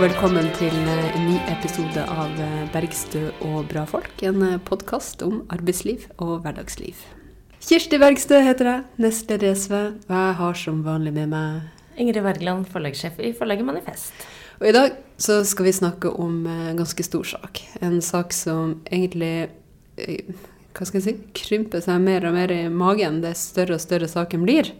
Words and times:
Og 0.00 0.06
velkommen 0.06 0.46
til 0.56 0.72
eh, 0.72 1.08
en 1.12 1.26
ny 1.28 1.34
episode 1.52 2.02
av 2.08 2.38
eh, 2.40 2.60
Bergstø 2.72 3.20
og 3.44 3.66
bra 3.68 3.82
folk, 3.84 4.22
en 4.24 4.54
podkast 4.64 5.20
om 5.20 5.42
arbeidsliv 5.52 6.06
og 6.16 6.38
hverdagsliv. 6.40 7.02
Kirsti 7.60 7.98
Bergstø 8.00 8.38
heter 8.40 8.70
jeg, 8.70 8.86
nestleder 9.04 9.50
i 9.50 9.58
SV, 9.60 9.74
og 10.08 10.14
jeg 10.16 10.38
har 10.38 10.56
som 10.56 10.78
vanlig 10.86 11.12
med 11.18 11.28
meg 11.34 12.00
Ingrid 12.00 12.24
Wergeland, 12.24 12.64
forlagssjef 12.72 13.20
i 13.20 13.34
forlaget 13.36 13.68
Manifest. 13.68 14.24
Og 14.62 14.70
i 14.70 14.72
dag 14.72 14.96
så 15.20 15.42
skal 15.44 15.68
vi 15.68 15.76
snakke 15.82 16.16
om 16.16 16.46
en 16.48 16.80
ganske 16.80 17.04
stor 17.04 17.28
sak. 17.34 17.60
En 17.84 18.00
sak 18.00 18.32
som 18.32 18.78
egentlig 18.88 19.50
eh, 20.00 20.32
hva 20.72 20.88
skal 20.88 21.02
jeg 21.02 21.10
si, 21.10 21.18
krymper 21.42 21.84
seg 21.84 22.00
mer 22.00 22.24
og 22.24 22.38
mer 22.40 22.56
i 22.56 22.62
magen 22.72 23.20
det 23.20 23.36
større 23.36 23.76
og 23.76 23.84
større 23.84 24.08
saken 24.08 24.48
blir. 24.48 24.72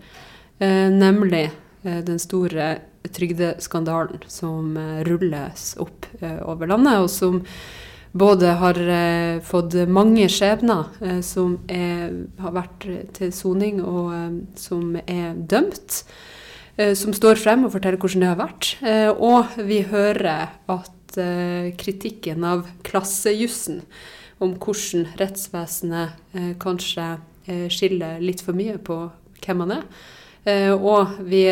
Eh, 0.65 0.89
nemlig 0.89 1.51
eh, 1.51 2.01
den 2.09 2.25
store 2.25 2.79
trygdeskandalen 3.09 4.25
som 4.29 4.77
eh, 4.77 5.05
rulles 5.09 5.75
opp 5.81 6.07
eh, 6.21 6.41
over 6.49 6.71
landet, 6.71 7.01
og 7.01 7.11
som 7.11 7.41
både 8.13 8.57
har 8.61 8.81
eh, 8.81 9.39
fått 9.47 9.77
mange 9.89 10.27
skjebner 10.33 11.23
som 11.25 11.57
er, 11.71 12.11
har 12.43 12.57
vært 12.57 12.89
til 13.17 13.33
soning, 13.35 13.81
og 13.85 14.13
som 14.59 14.99
er 15.07 15.35
dømt. 15.35 16.03
Som 16.97 17.13
står 17.13 17.37
frem 17.37 17.67
og 17.67 17.75
forteller 17.75 18.01
hvordan 18.01 18.23
det 18.23 18.29
har 18.31 18.39
vært. 18.39 18.67
Og 19.21 19.57
vi 19.69 19.83
hører 19.85 20.55
at 20.71 21.17
kritikken 21.77 22.47
av 22.47 22.63
klassejussen, 22.87 23.83
om 24.41 24.55
hvordan 24.57 25.11
rettsvesenet 25.21 26.57
kanskje 26.63 27.11
skiller 27.75 28.23
litt 28.25 28.41
for 28.47 28.57
mye 28.57 28.79
på 28.81 28.97
hvem 29.45 29.61
man 29.61 29.75
er, 29.77 29.85
og 30.49 31.19
vi 31.29 31.43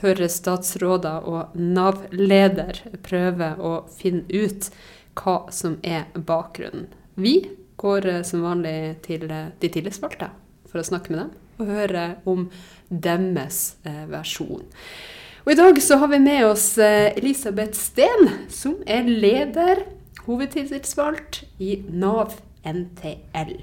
hører 0.00 0.30
statsråder 0.32 1.26
og 1.28 1.52
Nav-leder 1.58 2.78
prøve 3.04 3.50
å 3.60 3.72
finne 3.92 4.24
ut 4.32 4.70
hva 5.20 5.36
som 5.52 5.76
er 5.84 6.08
bakgrunnen. 6.16 6.88
Vi 7.14 7.50
går 7.76 8.06
eh, 8.06 8.22
som 8.24 8.44
vanlig 8.44 9.02
til 9.06 9.28
eh, 9.30 9.50
de 9.60 9.70
tillitsvalgte 9.72 10.30
for 10.70 10.80
å 10.80 10.86
snakke 10.86 11.12
med 11.12 11.24
dem 11.24 11.32
og 11.60 11.68
høre 11.68 12.04
om 12.26 12.46
deres 12.88 13.76
versjon. 14.10 14.64
Og 15.44 15.52
I 15.52 15.58
dag 15.58 15.78
så 15.84 15.98
har 16.00 16.08
vi 16.10 16.18
med 16.22 16.46
oss 16.48 16.64
Elisabeth 16.80 17.76
Steen, 17.78 18.48
som 18.50 18.78
er 18.88 19.06
leder, 19.06 19.84
hovedtillitsvalgt 20.24 21.42
i 21.62 21.76
Nav 21.92 22.38
NTL. 22.66 23.54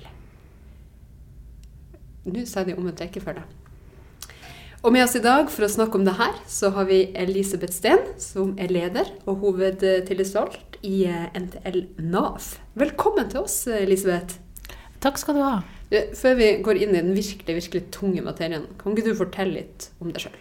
Nå 2.30 2.46
sa 2.46 2.62
jeg 2.62 2.72
det 2.72 2.78
om 2.80 2.88
en 2.88 3.00
rekkefølge. 3.02 3.44
Og 4.80 4.94
med 4.96 5.04
oss 5.04 5.18
i 5.18 5.20
dag 5.20 5.50
for 5.52 5.66
å 5.66 5.68
snakke 5.68 6.00
om 6.00 6.06
det 6.08 6.14
her, 6.16 6.38
så 6.48 6.70
har 6.72 6.86
vi 6.88 7.10
Elisabeth 7.20 7.76
Steen, 7.76 8.00
som 8.16 8.54
er 8.56 8.72
leder 8.72 9.10
og 9.28 9.42
hovedtillitsvalgt 9.42 10.78
i 10.88 11.02
eh, 11.04 11.26
NTL 11.36 11.82
Nav. 12.08 12.46
Velkommen 12.80 13.28
til 13.28 13.42
oss, 13.42 13.58
Elisabeth. 13.68 14.38
Takk 15.04 15.20
skal 15.20 15.36
du 15.36 15.42
ha. 15.44 15.58
Før 16.16 16.38
vi 16.40 16.48
går 16.64 16.80
inn 16.80 16.96
i 16.96 17.02
den 17.02 17.12
virkelig, 17.12 17.58
virkelig 17.58 17.82
tunge 17.92 18.24
materien, 18.24 18.70
kan 18.80 18.96
ikke 18.96 19.10
du 19.10 19.20
fortelle 19.20 19.58
litt 19.58 19.90
om 20.00 20.14
deg 20.16 20.24
sjøl? 20.24 20.38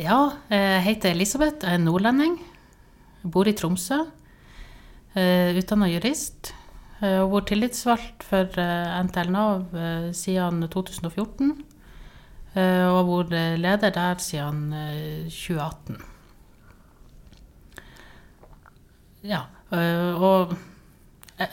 Ja, 0.00 0.20
jeg 0.48 0.80
heter 0.86 1.12
Elisabeth, 1.12 1.66
jeg 1.66 1.76
er 1.76 1.84
nordlending. 1.84 2.38
bor 3.20 3.44
i 3.44 3.52
Tromsø. 3.52 4.06
Eh, 5.12 5.52
Utdanna 5.52 5.90
jurist. 5.92 6.54
Eh, 7.02 7.20
og 7.20 7.34
vært 7.34 7.52
tillitsvalgt 7.52 8.24
for 8.24 8.56
NTL 8.56 9.36
Nav 9.36 9.68
siden 10.16 10.64
2014. 10.72 11.58
Eh, 12.50 12.82
og 12.82 12.96
har 12.96 13.04
vært 13.06 13.60
leder 13.62 13.92
der 13.94 14.18
siden 14.18 14.72
2018. 15.30 15.94
Eh, 19.22 19.28
ja. 19.30 19.44
Eh, 19.70 20.22
og 20.22 20.56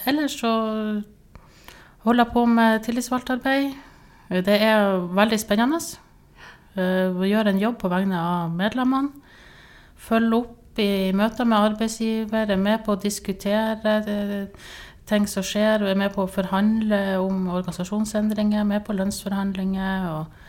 ellers 0.07 0.39
så 0.39 0.53
holder 2.01 2.23
jeg 2.23 2.33
på 2.33 2.45
med 2.45 2.79
tillitsvalgtarbeid. 2.83 3.71
Det 4.29 4.61
er 4.61 4.97
veldig 5.13 5.39
spennende. 5.39 5.79
Vi 7.19 7.29
gjør 7.29 7.47
en 7.47 7.59
jobb 7.59 7.77
på 7.79 7.89
vegne 7.89 8.17
av 8.17 8.51
medlemmene. 8.51 9.09
Følge 9.95 10.35
opp 10.35 10.79
i 10.79 11.11
møter 11.11 11.45
med 11.45 11.57
arbeidsgiver, 11.57 12.51
er 12.51 12.57
med 12.57 12.83
på 12.85 12.93
å 12.93 13.01
diskutere 13.01 14.49
ting 15.07 15.25
som 15.27 15.43
skjer, 15.43 15.81
er 15.81 15.95
med 15.95 16.13
på 16.13 16.25
å 16.25 16.29
forhandle 16.29 17.17
om 17.17 17.47
organisasjonsendringer, 17.49 18.63
med 18.63 18.85
på 18.85 18.93
lønnsforhandlinger. 18.93 20.09
og 20.09 20.46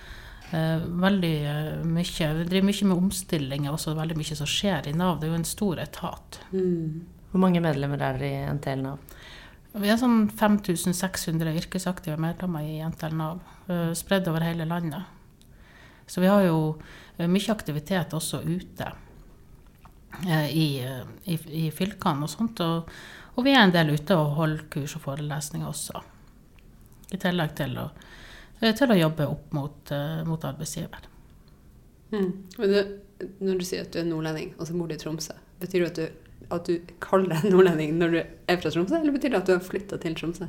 veldig 0.50 1.34
eh, 1.46 1.84
mye. 1.84 2.28
Vi 2.34 2.44
driver 2.44 2.66
mye 2.66 2.88
med 2.88 2.96
omstillinger, 2.96 3.72
også 3.72 3.94
veldig 3.98 4.16
mye 4.16 4.36
som 4.38 4.48
skjer 4.48 4.88
i 4.88 4.94
Nav. 4.96 5.18
Det 5.20 5.28
er 5.28 5.34
jo 5.34 5.40
en 5.42 5.48
stor 5.48 5.82
etat. 5.82 6.40
Mm. 6.52 7.04
Hvor 7.32 7.42
mange 7.42 7.60
medlemmer 7.60 8.00
er 8.00 8.20
det 8.20 8.30
i 8.32 8.46
NTL 8.56 8.84
Nav? 8.86 9.18
Vi 9.78 9.90
har 9.90 9.98
sånn 10.00 10.30
5600 10.34 11.52
yrkesaktive 11.60 12.16
medlemmer 12.20 12.64
i 12.64 12.80
NTL 12.80 13.18
Nav, 13.18 13.42
eh, 13.68 13.92
spredd 13.98 14.30
over 14.32 14.46
hele 14.46 14.68
landet. 14.68 15.14
Så 16.08 16.24
vi 16.24 16.30
har 16.30 16.40
jo 16.46 16.78
mye 17.18 17.52
aktivitet 17.52 18.14
også 18.16 18.40
ute 18.46 18.86
i, 20.24 20.80
i, 20.80 21.34
i 21.52 21.64
fylkene 21.74 22.24
og 22.24 22.32
sånt. 22.32 22.62
Og, 22.64 22.88
og, 23.34 23.42
vi 23.44 23.52
er 23.52 23.66
en 23.66 23.74
del 23.74 23.92
ute 23.92 24.16
og 24.16 24.38
holder 24.38 24.62
kurs 24.72 24.94
og 24.96 25.04
forelesninger 25.04 25.68
også. 25.68 26.00
I 27.12 27.20
tillegg 27.20 27.52
til 27.60 27.76
å 27.82 27.90
Eh, 27.90 28.07
til 28.60 28.94
å 28.94 28.98
jobbe 28.98 29.28
opp 29.30 29.52
mot, 29.56 29.92
uh, 29.92 30.22
mot 30.28 30.44
arbeidsgiver. 30.48 31.06
Mm. 32.14 32.30
Du, 32.56 32.78
når 33.44 33.60
du 33.60 33.66
sier 33.66 33.84
at 33.84 33.92
du 33.92 34.00
er 34.00 34.08
nordlending, 34.08 34.54
og 34.58 34.68
så 34.68 34.76
bor 34.76 34.88
du 34.88 34.96
i 34.96 35.00
Tromsø, 35.00 35.36
betyr 35.62 35.84
det 35.84 35.90
at 35.90 36.00
du, 36.00 36.48
at 36.54 36.70
du 36.70 36.94
kaller 37.04 37.34
deg 37.34 37.52
nordlending 37.52 37.98
når 38.00 38.14
du 38.14 38.18
er 38.22 38.60
fra 38.62 38.72
Tromsø, 38.72 38.98
eller 39.00 39.14
betyr 39.14 39.34
det 39.34 39.42
at 39.42 39.50
du 39.50 39.54
har 39.56 39.64
flytta 39.64 40.00
til 40.02 40.16
Tromsø? 40.18 40.48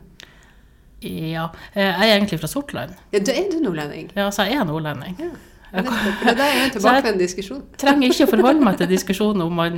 Ja, 1.00 1.46
eh, 1.74 1.86
jeg 1.86 2.10
er 2.10 2.18
egentlig 2.18 2.42
fra 2.42 2.50
Sortland. 2.52 2.98
Ja, 3.14 3.22
du 3.24 3.32
er 3.32 3.46
du 3.52 3.62
nordlending? 3.64 4.10
Ja, 4.18 4.28
så 4.36 4.48
jeg 4.50 4.60
er 4.60 4.68
nordlending. 4.68 5.16
Ja. 5.22 5.32
Det 5.70 6.34
er 6.34 6.54
jo 6.56 6.64
en 6.66 6.72
tilbakevendende 6.74 7.22
diskusjon. 7.22 7.62
Jeg 7.76 7.82
trenger 7.84 8.14
ikke 8.14 8.28
forholde 8.32 8.66
meg 8.66 8.78
til 8.80 8.90
diskusjonen 8.90 9.44
om 9.46 9.58
man, 9.60 9.76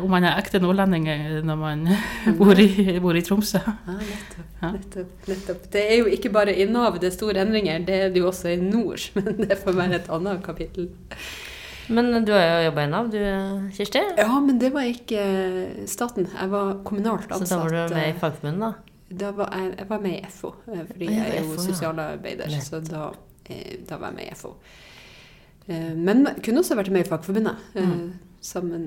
om 0.00 0.06
man 0.10 0.24
er 0.24 0.38
ekte 0.40 0.60
nordlending 0.62 1.08
når 1.44 1.58
man 1.60 1.86
bor 2.38 2.60
i, 2.60 2.98
bor 3.04 3.18
i 3.18 3.24
Tromsø. 3.24 3.60
Ja, 3.60 3.96
nettopp, 4.00 4.52
nettopp, 4.64 5.28
nettopp, 5.28 5.66
Det 5.72 5.82
er 5.84 5.98
jo 6.00 6.12
ikke 6.16 6.32
bare 6.32 6.54
i 6.56 6.68
Nav 6.70 6.96
det 7.00 7.10
er 7.10 7.16
store 7.16 7.42
endringer, 7.44 7.84
det 7.84 7.98
er 8.06 8.14
det 8.14 8.22
jo 8.22 8.30
også 8.30 8.54
i 8.54 8.60
nord. 8.60 9.10
Men 9.18 9.42
det 9.42 9.58
får 9.60 9.76
være 9.76 10.00
et 10.00 10.08
annet 10.16 10.40
kapittel. 10.46 10.88
Men 11.88 12.24
du 12.24 12.32
har 12.32 12.44
jo 12.48 12.70
jobba 12.70 12.86
i 12.86 12.90
Nav, 12.94 13.10
du 13.12 13.20
Kirsti? 13.76 14.00
Ja, 14.16 14.40
men 14.40 14.56
det 14.60 14.70
var 14.72 14.88
ikke 14.88 15.20
staten. 15.90 16.30
Jeg 16.32 16.50
var 16.50 16.78
kommunalt 16.84 17.28
ansatt. 17.28 17.48
Så 17.48 17.58
da 17.58 17.60
var 17.60 17.90
du 17.90 17.94
med 17.94 18.08
i 18.08 18.14
Fagforbundet, 18.22 18.62
da? 18.64 18.94
Da 19.20 19.32
var 19.36 19.52
jeg, 19.52 19.74
jeg, 19.78 19.88
var 19.90 20.00
med 20.00 20.14
i 20.16 20.30
FO, 20.32 20.54
eh, 20.72 20.80
fordi 20.88 21.10
jeg 21.12 21.28
er 21.28 21.44
jo 21.44 21.58
sosialarbeider. 21.60 22.56
Så 22.64 22.80
da, 22.80 23.10
eh, 23.52 23.76
da 23.84 23.98
var 24.00 24.14
jeg 24.14 24.16
med 24.16 24.30
i 24.30 24.38
FO. 24.38 24.54
Eh, 25.66 25.92
men 25.96 26.26
kunne 26.44 26.62
også 26.62 26.76
vært 26.78 26.92
med 26.94 27.04
i 27.04 27.08
Fagforbundet. 27.08 27.66
Eh, 27.74 27.88
mm. 27.88 28.06
Sammen, 28.44 28.82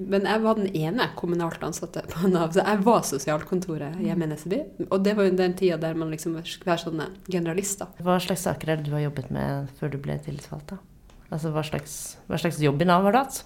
men 0.00 0.24
jeg 0.24 0.40
var 0.40 0.56
den 0.56 0.70
ene 0.72 1.10
kommunalt 1.18 1.60
ansatte 1.66 2.06
på 2.08 2.28
Nav. 2.32 2.54
Så 2.54 2.64
jeg 2.64 2.82
var 2.86 3.02
sosialkontoret 3.04 3.98
hjemme 4.00 4.24
i 4.24 4.30
Nesseby. 4.32 4.62
Og 4.88 5.02
det 5.04 5.16
var 5.18 5.28
jo 5.28 5.36
den 5.36 5.56
tida 5.58 5.76
der 5.82 5.98
man 5.98 6.14
liksom 6.14 6.38
var 6.38 6.80
sånne 6.80 7.10
generalister. 7.28 7.92
Hva 8.00 8.16
slags 8.24 8.46
saker 8.48 8.72
er 8.72 8.80
det 8.80 8.88
du 8.88 8.96
har 8.96 9.04
jobbet 9.08 9.28
med 9.34 9.68
før 9.80 9.92
du 9.92 10.00
ble 10.00 10.16
tillitsvalgt? 10.24 10.72
da? 10.72 10.80
Altså, 11.26 11.50
hva 11.52 11.64
slags, 11.66 12.16
hva 12.30 12.38
slags 12.40 12.62
jobb 12.62 12.80
i 12.80 12.88
Nav 12.88 13.04
har 13.04 13.12
du 13.12 13.20
hatt? 13.20 13.42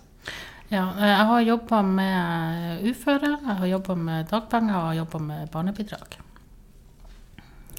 Ja, 0.70 0.84
jeg 1.02 1.26
har 1.26 1.40
jobba 1.42 1.80
med 1.82 2.82
uføre, 2.86 3.32
jeg 3.42 3.54
har 3.58 3.70
jobba 3.72 3.94
med 3.98 4.28
dagpenger 4.30 4.76
og 4.76 4.82
jeg 4.84 4.86
har 4.86 4.98
jobba 5.00 5.20
med 5.24 5.48
barnebidrag. 5.50 6.18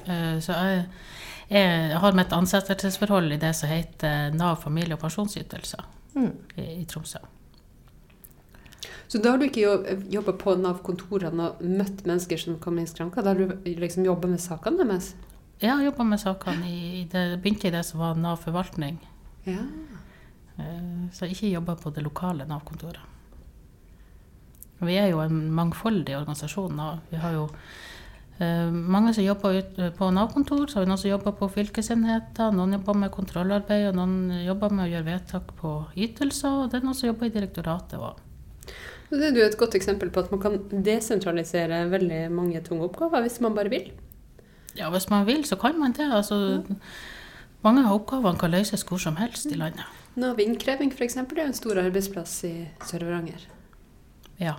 Eh, 0.01 0.37
så 0.43 0.57
jeg 0.57 0.81
jeg 1.51 1.97
har 1.99 2.15
mitt 2.15 2.31
ansettelsesforhold 2.31 3.33
i 3.35 3.37
det 3.37 3.51
som 3.53 3.69
heter 3.69 4.31
Nav 4.31 4.61
familie- 4.63 4.95
og 4.95 5.01
pensjonsytelser 5.01 5.83
mm. 6.15 6.31
i, 6.55 6.67
i, 6.79 6.85
Tromsø. 6.87 7.19
Så 9.11 9.19
da 9.19 9.33
har 9.33 9.41
du 9.41 9.49
ikke 9.49 9.97
jobba 10.13 10.37
på 10.39 10.53
Nav-kontorene 10.55 11.49
og 11.49 11.65
møtt 11.67 12.05
mennesker 12.07 12.39
som 12.39 12.55
kommer 12.63 12.85
inn 12.85 12.87
skranka? 12.87 13.19
Da 13.19 13.33
har 13.33 13.41
du 13.41 13.67
liksom 13.83 14.07
jobba 14.07 14.31
med 14.31 14.39
sakene 14.39 14.85
deres? 14.85 15.11
Ja, 15.59 15.75
jeg 15.75 15.89
jobba 15.89 16.07
med 16.13 16.23
sakene. 16.23 16.71
I 16.71 17.03
det, 17.11 17.25
begynte 17.43 17.67
i 17.67 17.75
det 17.75 17.83
som 17.89 17.99
var 17.99 18.15
Nav 18.15 18.39
forvaltning. 18.45 19.01
Ja. 19.43 19.59
Eh, 20.55 21.11
så 21.11 21.27
jeg 21.27 21.35
ikke 21.35 21.51
jobba 21.57 21.75
på 21.83 21.91
det 21.91 22.07
lokale 22.07 22.47
Nav-kontoret. 22.47 23.03
Vi 24.81 24.95
er 24.97 25.11
jo 25.11 25.19
en 25.21 25.49
mangfoldig 25.53 26.15
organisasjon. 26.17 26.79
Vi 27.11 27.19
har 27.19 27.35
jo 27.35 27.49
Eh, 27.51 27.90
mange 28.71 29.13
som 29.13 29.25
jobber 29.25 29.59
eh, 29.61 29.91
på 29.93 30.09
Nav-kontor, 30.13 30.65
så 30.67 30.79
har 30.79 30.85
vi 30.85 30.91
noen 30.91 31.01
som 31.01 31.11
jobber 31.11 31.35
på 31.37 31.49
fylkesenheter, 31.53 32.53
noen 32.55 32.77
jobber 32.77 32.97
med 33.03 33.13
kontrollarbeid, 33.13 33.89
og 33.91 33.99
noen 33.99 34.43
jobber 34.45 34.73
med 34.73 34.87
å 34.87 34.91
gjøre 34.95 35.07
vedtak 35.09 35.53
på 35.59 35.73
ytelser, 35.95 36.63
og 36.63 36.71
det 36.71 36.79
er 36.79 36.87
noen 36.87 36.97
som 36.97 37.11
jobber 37.11 37.29
i 37.29 37.35
direktoratet 37.35 37.97
òg. 38.01 38.19
Det 39.11 39.27
er 39.27 39.35
jo 39.35 39.43
et 39.43 39.59
godt 39.59 39.75
eksempel 39.75 40.09
på 40.13 40.23
at 40.23 40.31
man 40.31 40.39
kan 40.39 40.59
desentralisere 40.71 41.83
veldig 41.91 42.21
mange 42.31 42.61
tunge 42.63 42.87
oppgaver 42.87 43.25
hvis 43.25 43.41
man 43.43 43.57
bare 43.57 43.73
vil. 43.73 43.89
Ja, 44.77 44.87
hvis 44.93 45.09
man 45.11 45.25
vil, 45.27 45.43
så 45.43 45.57
kan 45.59 45.75
man 45.79 45.91
det. 45.97 46.07
Altså, 46.07 46.37
ja. 46.63 46.77
Mange 47.61 47.83
av 47.85 47.99
oppgavene 47.99 48.39
kan 48.39 48.53
løses 48.53 48.85
hvor 48.87 49.01
som 49.01 49.19
helst 49.19 49.51
i 49.51 49.59
landet. 49.59 49.83
Nav 50.17 50.39
innkreving 50.41 50.89
f.eks. 50.95 51.17
er 51.19 51.43
en 51.43 51.53
stor 51.53 51.77
arbeidsplass 51.83 52.39
i 52.47 52.55
Sør-Varanger. 52.87 53.43
Ja, 54.41 54.55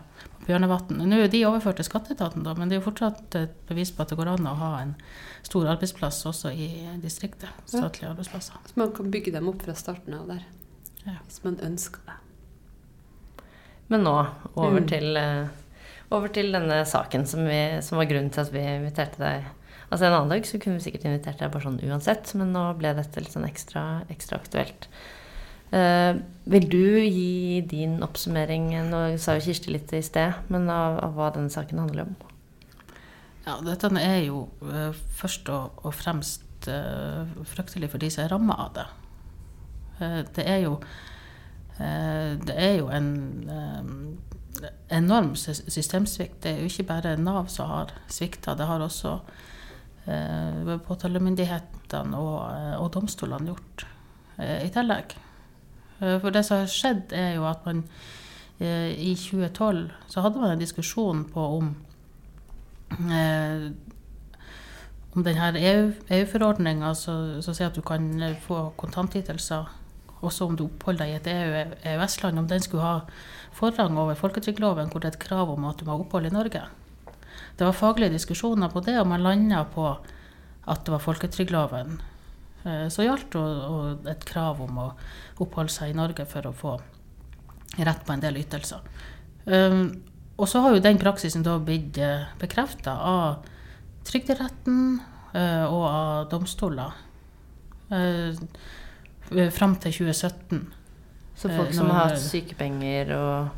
Bjørnevatn. 0.47 0.99
Nå 1.07 1.19
er 1.23 1.29
de 1.31 1.45
overført 1.47 1.77
til 1.79 1.87
skatteetaten, 1.87 2.43
da, 2.43 2.55
men 2.59 2.69
det 2.69 2.77
er 2.77 2.81
jo 2.81 2.87
fortsatt 2.91 3.37
et 3.39 3.53
bevis 3.69 3.93
på 3.95 4.03
at 4.03 4.11
det 4.11 4.19
går 4.19 4.33
an 4.33 4.49
å 4.51 4.57
ha 4.59 4.71
en 4.83 4.95
stor 5.47 5.69
arbeidsplass 5.71 6.25
også 6.27 6.51
i 6.51 6.69
distriktet. 7.03 7.51
Statlige 7.71 8.11
arbeidsplasser. 8.11 8.59
Så 8.67 8.75
man 8.83 8.91
kan 8.97 9.11
bygge 9.15 9.33
dem 9.37 9.49
opp 9.53 9.63
fra 9.63 9.75
starten 9.79 10.15
av 10.19 10.27
der. 10.33 10.43
Ja. 11.07 11.19
Hvis 11.29 11.43
man 11.45 11.61
ønsker 11.63 12.03
det. 12.07 12.19
Men 13.89 14.03
nå 14.07 14.17
over, 14.57 14.81
Mm. 14.81 14.89
til, 14.89 15.17
eh, 15.17 15.49
over 16.11 16.29
til 16.29 16.51
denne 16.53 16.85
saken 16.87 17.27
som, 17.27 17.45
vi, 17.47 17.81
som 17.83 17.99
var 17.99 18.07
grunnen 18.07 18.31
til 18.33 18.41
at 18.41 18.53
vi 18.53 18.59
inviterte 18.61 19.19
deg. 19.19 19.45
Altså 19.93 20.07
En 20.07 20.13
annen 20.13 20.29
dag 20.31 20.43
så 20.49 20.59
kunne 20.59 20.79
vi 20.81 20.91
sikkert 20.91 21.05
invitert 21.05 21.39
deg 21.39 21.51
bare 21.53 21.63
sånn 21.63 21.81
uansett, 21.85 22.35
men 22.35 22.53
nå 22.53 22.77
ble 22.79 22.95
dette 22.95 23.21
litt 23.21 23.33
sånn 23.33 23.45
ekstra, 23.49 24.07
ekstra 24.09 24.39
aktuelt. 24.41 24.89
Eh, 25.73 26.17
vil 26.45 26.67
du 26.69 26.85
gi 27.01 27.63
din 27.65 28.03
oppsummering, 28.05 28.75
nå 28.91 29.01
sa 29.17 29.39
jo 29.39 29.47
Kirsti 29.47 29.73
litt 29.73 29.93
i 29.97 30.03
sted, 30.05 30.43
men 30.53 30.69
av, 30.69 30.99
av 31.01 31.15
hva 31.17 31.31
denne 31.33 31.53
saken 31.53 31.81
handler 31.81 32.11
om? 32.11 32.17
Ja, 33.47 33.57
dette 33.65 33.89
er 33.99 34.19
jo 34.27 34.45
eh, 34.69 34.99
først 35.17 35.49
og, 35.55 35.81
og 35.81 35.97
fremst 35.97 36.69
eh, 36.69 37.33
fryktelig 37.55 37.89
for 37.95 38.05
de 38.05 38.13
som 38.13 38.27
er 38.27 38.35
ramma 38.35 38.59
av 38.67 38.77
det. 38.77 38.91
Det 40.35 40.43
er 40.49 40.65
jo 40.65 40.79
Det 41.79 42.55
er 42.59 42.73
jo 42.77 42.89
en 42.91 44.19
enorm 44.91 45.33
systemsvikt. 45.37 46.41
Det 46.43 46.51
er 46.51 46.59
jo 46.61 46.71
ikke 46.71 46.89
bare 46.89 47.13
Nav 47.17 47.47
som 47.53 47.71
har 47.71 47.93
svikta, 48.11 48.57
det 48.59 48.67
har 48.67 48.83
også 48.83 49.15
påtalemyndighetene 50.87 52.19
og, 52.19 52.41
og 52.83 52.91
domstolene 52.97 53.53
gjort 53.53 53.87
i 54.43 54.73
tillegg. 54.75 55.15
Eh, 56.03 56.19
For 56.21 56.35
det 56.35 56.45
som 56.47 56.63
har 56.63 56.71
skjedd, 56.71 57.15
er 57.15 57.37
jo 57.37 57.47
at 57.49 57.65
man 57.67 57.85
eh, 58.59 58.93
i 58.99 59.15
2012 59.15 59.89
så 60.11 60.25
hadde 60.25 60.43
man 60.43 60.55
en 60.55 60.63
diskusjon 60.63 61.25
på 61.33 61.47
om 61.59 61.75
eh, 63.11 63.71
om 65.13 65.25
denne 65.27 65.53
EU-forordninga 65.61 66.95
som 66.97 67.43
sier 67.45 67.69
at 67.69 67.77
du 67.77 67.83
kan 67.85 68.07
få 68.47 68.71
kontantytelser 68.81 69.69
også 70.23 70.47
om 70.47 70.57
du 70.57 70.65
oppholder 70.65 71.05
deg 71.05 71.11
i 71.11 71.17
et 71.19 71.29
EU-EØS-land, 71.33 72.39
om 72.39 72.47
den 72.49 72.63
skulle 72.63 72.87
ha 72.87 73.01
forrang 73.53 73.99
over 73.99 74.17
folketrygdloven, 74.17 74.89
hvor 74.89 75.03
det 75.03 75.11
er 75.11 75.17
et 75.17 75.25
krav 75.27 75.51
om 75.51 75.67
at 75.69 75.81
du 75.81 75.85
må 75.85 75.97
ha 75.97 76.05
opphold 76.05 76.29
i 76.29 76.33
Norge. 76.33 76.63
Det 77.59 77.67
var 77.67 77.77
faglige 77.77 78.15
diskusjoner 78.15 78.71
på 78.73 78.81
det, 78.87 78.95
og 79.01 79.11
man 79.11 79.25
landa 79.27 79.65
på 79.75 79.89
at 79.91 80.85
det 80.87 80.95
var 80.95 81.03
folketrygdloven 81.03 81.99
eh, 82.65 82.87
som 82.93 83.07
gjaldt, 83.07 83.37
og, 83.39 84.09
et 84.11 84.25
krav 84.29 84.63
om 84.65 84.81
å 84.85 84.89
oppholde 85.43 85.73
seg 85.75 85.93
i 85.93 85.99
Norge 85.99 86.27
for 86.29 86.49
å 86.49 86.55
få 86.57 86.77
rett 87.79 88.03
på 88.05 88.15
en 88.15 88.23
del 88.23 88.41
ytelser. 88.43 88.85
Um, 89.47 89.87
og 90.37 90.47
så 90.49 90.61
har 90.63 90.75
jo 90.75 90.83
den 90.83 91.01
praksisen 91.01 91.43
da 91.43 91.57
blitt 91.59 91.99
uh, 91.99 92.29
bekrefta 92.39 92.95
av 93.09 93.49
Trygderetten 94.03 94.99
eh, 95.31 95.65
og 95.71 95.85
av 95.87 96.25
domstoler 96.33 96.97
fram 99.55 99.77
til 99.79 99.95
2017. 99.95 100.65
Så 101.35 101.49
Eh, 101.49 101.57
folk 101.57 101.75
som 101.75 101.91
har 101.91 102.13
hatt 102.13 102.23
sykepenger 102.23 103.13
og 103.17 103.49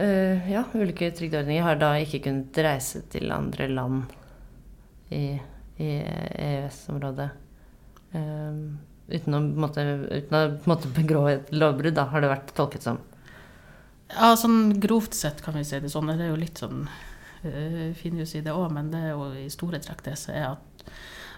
eh, 0.00 0.50
ja, 0.50 0.64
ulike 0.74 1.10
trygdeordninger, 1.14 1.62
har 1.62 1.80
da 1.80 1.94
ikke 2.00 2.22
kunnet 2.26 2.58
reise 2.64 3.04
til 3.12 3.32
andre 3.32 3.68
land 3.68 4.14
i, 5.10 5.38
i 5.78 5.90
EØS-området. 6.00 7.28
Eh, 8.14 8.60
uten 9.14 9.36
å, 9.36 9.40
måte, 9.64 9.82
uten 10.08 10.38
å 10.38 10.44
måte 10.70 10.90
begrå 10.94 11.26
et 11.32 11.50
lovbrudd, 11.52 11.96
da, 11.98 12.06
har 12.12 12.24
det 12.24 12.30
vært 12.30 12.54
tolket 12.56 12.86
som. 12.86 13.00
Ja, 14.14 14.34
sånn 14.38 14.78
grovt 14.80 15.16
sett 15.16 15.42
kan 15.44 15.56
vi 15.58 15.64
si 15.66 15.80
det 15.82 15.90
sånn. 15.92 16.12
Det 16.12 16.26
er 16.26 16.32
jo 16.32 16.40
litt 16.40 16.60
sånn 16.60 16.84
uh, 16.86 17.90
finjus 17.98 18.36
i 18.38 18.42
det 18.44 18.54
òg, 18.54 18.70
men 18.76 18.90
det 18.92 19.00
er 19.00 19.14
jo 19.14 19.30
i 19.40 19.48
store 19.52 19.80
trekk 19.82 20.04
det 20.06 20.16
som 20.20 20.36
er 20.36 20.46
at 20.52 20.84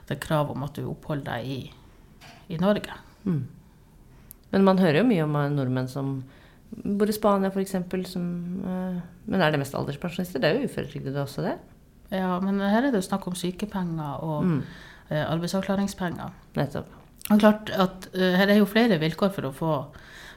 det 0.06 0.16
er 0.16 0.22
krav 0.22 0.50
om 0.52 0.64
at 0.66 0.76
du 0.76 0.84
oppholder 0.86 1.30
deg 1.30 1.50
i, 1.50 1.60
i 2.54 2.58
Norge. 2.62 2.94
Mm. 3.24 3.44
Men 4.52 4.66
man 4.66 4.82
hører 4.82 5.00
jo 5.00 5.08
mye 5.08 5.24
om 5.24 5.38
eh, 5.40 5.48
nordmenn 5.54 5.88
som 5.90 6.18
bor 6.70 7.08
i 7.10 7.14
Spania, 7.14 7.50
f.eks. 7.50 7.78
Som 8.10 8.26
eh, 8.66 9.00
Men 9.26 9.42
er 9.42 9.54
det 9.54 9.62
mest 9.62 9.74
alderspensjonister? 9.78 10.42
Det 10.42 10.50
er 10.50 10.60
jo 10.60 10.68
uføretrygdede 10.70 11.22
også, 11.22 11.46
det. 11.46 11.56
Ja, 12.14 12.36
men 12.42 12.60
her 12.62 12.84
er 12.84 12.92
det 12.92 13.00
jo 13.00 13.08
snakk 13.08 13.26
om 13.26 13.38
sykepenger 13.38 14.22
og 14.22 14.44
Mm. 14.46 14.60
Eh, 15.08 15.24
arbeidsavklaringspenger. 15.24 16.34
Nettopp. 16.56 16.92
Og 17.30 17.40
klart 17.42 17.70
at 17.74 18.10
eh, 18.14 18.36
Her 18.38 18.52
er 18.52 18.60
jo 18.60 18.68
flere 18.70 19.00
vilkår 19.02 19.32
for 19.34 19.48
å 19.48 19.54
få, 19.54 19.76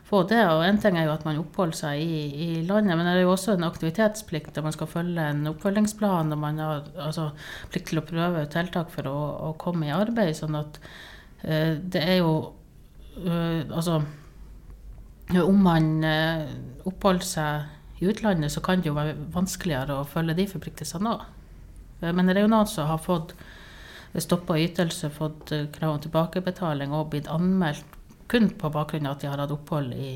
få 0.09 0.23
det. 0.29 0.41
og 0.49 0.63
En 0.65 0.79
ting 0.81 0.97
er 0.97 1.05
jo 1.07 1.13
at 1.13 1.25
man 1.27 1.41
oppholder 1.41 1.77
seg 1.83 2.01
i, 2.01 2.21
i 2.45 2.49
landet, 2.65 2.95
men 2.97 3.05
det 3.05 3.17
er 3.17 3.27
jo 3.27 3.33
også 3.35 3.55
en 3.55 3.67
aktivitetsplikt 3.67 4.55
der 4.55 4.65
man 4.65 4.75
skal 4.75 4.89
følge 4.89 5.27
en 5.33 5.51
oppfølgingsplan. 5.51 6.33
og 6.33 6.41
Man 6.41 6.61
har 6.63 6.87
altså, 6.97 7.29
plikt 7.73 7.93
til 7.93 8.01
å 8.01 8.07
prøve 8.07 8.47
tiltak 8.49 8.89
for 8.93 9.09
å, 9.09 9.19
å 9.49 9.51
komme 9.61 9.89
i 9.89 9.93
arbeid. 9.93 10.33
sånn 10.37 10.57
at 10.57 10.81
uh, 11.45 11.75
det 11.77 12.01
er 12.01 12.23
jo 12.23 12.33
uh, 13.19 13.61
Altså 13.69 14.01
om 15.29 15.59
man 15.61 15.99
uh, 16.01 16.47
oppholder 16.89 17.27
seg 17.27 18.01
i 18.01 18.07
utlandet, 18.09 18.49
så 18.49 18.63
kan 18.65 18.81
det 18.81 18.89
jo 18.89 18.95
være 18.97 19.13
vanskeligere 19.29 19.99
å 19.99 20.07
følge 20.09 20.33
de 20.39 20.47
forpliktelsene 20.49 21.11
òg. 21.11 21.27
Men 21.99 22.31
det 22.31 22.39
er 22.39 22.45
jo 22.47 22.49
noen 22.49 22.69
som 22.71 22.87
har 22.87 23.01
fått 23.03 23.35
stoppa 24.17 24.57
ytelse, 24.57 25.09
fått 25.13 25.51
eh, 25.51 25.67
krav 25.73 25.95
om 25.95 26.01
tilbakebetaling 26.01 26.93
og 26.95 27.11
blitt 27.13 27.29
anmeldt 27.29 27.97
kun 28.29 28.49
på 28.57 28.71
bakgrunn 28.73 29.07
av 29.09 29.17
at 29.17 29.23
de 29.23 29.29
har 29.29 29.41
hatt 29.41 29.53
opphold 29.53 29.93
i 29.93 30.11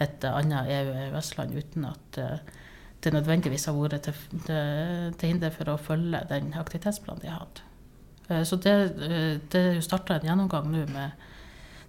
et 0.00 0.24
eh, 0.24 0.32
annet 0.32 0.70
EU-EØS-land 0.72 1.56
uten 1.58 1.88
at 1.90 2.18
eh, 2.20 2.38
det 3.02 3.12
nødvendigvis 3.12 3.66
har 3.68 3.76
vært 3.76 4.06
til, 4.06 4.16
til, 4.46 5.12
til 5.18 5.32
hinder 5.32 5.52
for 5.52 5.72
å 5.72 5.80
følge 5.80 6.22
den 6.30 6.52
aktivitetsplanen 6.56 7.24
de 7.24 7.30
har 7.32 7.42
hatt. 7.42 7.62
Så 8.46 8.56
det, 8.62 8.72
det 9.50 9.60
er 9.60 9.80
starta 9.84 10.14
en 10.14 10.24
gjennomgang 10.24 10.68
nå 10.70 10.84
med 10.94 11.10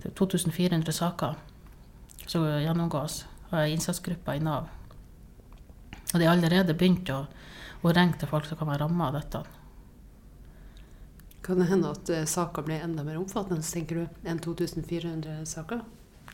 er 0.04 0.16
2400 0.18 0.92
saker 0.92 1.38
som 2.26 2.44
gjennomgås 2.44 3.19
av 3.54 3.69
innsatsgruppa 3.69 4.36
i 4.36 4.42
Nav. 4.44 4.66
Og 6.12 6.18
de 6.18 6.26
har 6.26 6.33
allerede 6.33 6.76
begynt 6.76 7.14
å, 7.14 7.21
å 7.86 7.94
ringe 7.94 8.18
til 8.19 8.31
folk 8.31 8.50
som 8.50 8.59
kan 8.59 8.74
være 8.74 8.88
ramma 8.88 9.12
av 9.12 9.19
dette. 9.21 9.44
Kan 11.44 11.59
det 11.59 11.68
hende 11.68 11.92
at 11.92 12.09
uh, 12.09 12.23
saker 12.30 12.64
blir 12.64 12.83
enda 12.83 13.04
mer 13.04 13.19
omfattende, 13.19 13.66
tenker 13.68 14.00
du, 14.04 14.21
enn 14.23 14.40
2400 14.40 15.42
saker? 15.50 15.81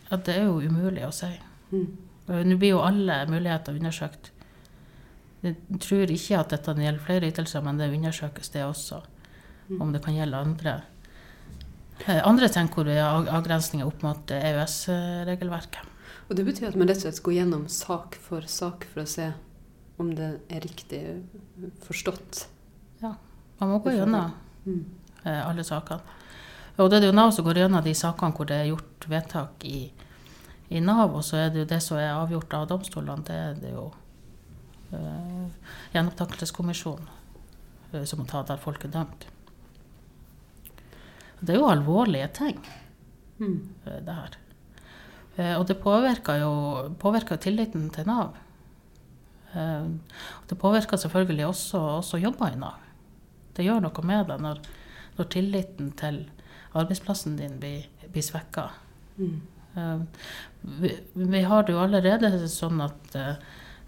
Ja, 0.09 0.17
det 0.17 0.35
er 0.35 0.45
jo 0.47 0.59
umulig 0.61 1.05
å 1.07 1.13
si. 1.13 1.29
Mm. 1.71 1.87
Eh, 2.29 2.43
Nå 2.45 2.57
blir 2.61 2.75
jo 2.75 2.83
alle 2.85 3.23
muligheter 3.29 3.77
undersøkt. 3.77 4.31
Jeg 5.41 5.55
tror 5.81 6.11
ikke 6.11 6.39
at 6.39 6.53
dette 6.53 6.75
gjelder 6.75 7.03
flere 7.05 7.29
ytelser, 7.31 7.63
men 7.65 7.77
det 7.79 7.89
undersøkes 7.93 8.51
det 8.53 8.63
også. 8.65 9.01
Mm. 9.69 9.81
Om 9.81 9.93
det 9.93 10.01
kan 10.05 10.17
gjelde 10.17 10.41
andre. 10.45 10.73
Eh, 12.07 12.21
Andre 12.25 12.49
ting 12.49 12.69
hvor 12.73 12.87
det 12.87 12.97
er 12.97 13.29
avgrensninger 13.37 13.87
opp 13.87 14.03
mot 14.05 14.33
eh, 14.33 14.49
EØS-regelverket. 14.51 15.85
Og 16.29 16.35
det 16.37 16.45
betyr 16.45 16.69
at 16.69 16.77
man 16.77 16.89
rett 16.89 17.01
og 17.01 17.07
slett 17.07 17.23
går 17.25 17.37
gjennom 17.39 17.65
sak 17.73 18.17
for 18.21 18.45
sak 18.49 18.85
for 18.91 19.03
å 19.03 19.09
se 19.09 19.31
om 19.99 20.11
det 20.15 20.29
er 20.53 20.61
riktig 20.63 21.01
forstått. 21.85 22.45
Ja, 23.01 23.15
Man 23.59 23.73
må 23.73 23.81
gå 23.83 23.95
gjennom 23.97 24.31
Mm. 24.67 24.83
Eh, 25.25 25.41
alle 25.47 25.63
sakene. 25.63 26.17
Og 26.79 26.89
det 26.89 26.97
er 26.97 27.01
det 27.03 27.09
jo 27.11 27.15
Nav 27.17 27.31
som 27.35 27.43
går 27.43 27.57
gjennom 27.63 27.83
de 27.83 27.93
sakene 27.97 28.31
hvor 28.37 28.47
det 28.47 28.55
er 28.55 28.69
gjort 28.69 29.07
vedtak 29.11 29.65
i, 29.67 29.91
i 30.69 30.79
Nav, 30.79 31.15
og 31.17 31.23
så 31.27 31.35
er 31.41 31.49
det 31.51 31.59
jo 31.65 31.69
det 31.73 31.81
som 31.83 31.97
er 31.99 32.13
avgjort 32.13 32.53
av 32.55 32.67
domstolene, 32.69 33.25
det 33.27 33.35
er 33.35 33.57
det 33.59 33.73
jo 33.73 33.87
eh, 34.95 35.47
gjenopptakelseskommisjonen 35.95 37.09
eh, 37.93 38.05
som 38.07 38.21
må 38.21 38.27
ta 38.31 38.45
der 38.47 38.61
folk 38.63 38.85
er 38.87 38.93
dømt. 38.95 39.27
Det 41.39 41.55
er 41.55 41.59
jo 41.61 41.71
alvorlige 41.71 42.27
ting, 42.35 42.61
Mm. 43.39 43.69
eh, 43.87 43.99
det 44.03 44.13
her. 44.15 44.33
Og 45.55 45.61
det 45.69 45.77
påvirker 45.79 46.41
jo 46.41 46.49
påvirker 46.99 47.37
tilliten 47.39 47.85
til 47.95 48.03
Nav. 48.09 48.33
Det 49.53 50.57
påvirker 50.59 50.97
selvfølgelig 50.99 51.45
også, 51.47 51.79
også 52.01 52.19
jobber 52.19 52.51
i 52.51 52.57
Nav. 52.59 52.75
Det 53.55 53.63
gjør 53.63 53.79
noe 53.85 54.03
med 54.03 54.27
deg 54.27 54.41
når, 54.43 54.59
når 55.19 55.31
tilliten 55.33 55.93
til 55.99 56.23
arbeidsplassen 56.77 57.37
din 57.39 57.57
blir, 57.61 57.87
blir 58.13 58.25
svekka. 58.25 58.69
Mm. 59.17 59.39
Eh, 59.75 59.97
vi, 60.61 60.93
vi 61.13 61.41
har 61.43 61.65
det 61.65 61.75
jo 61.75 61.81
allerede 61.83 62.31
sånn 62.51 62.81
at 62.85 63.17
eh, 63.17 63.35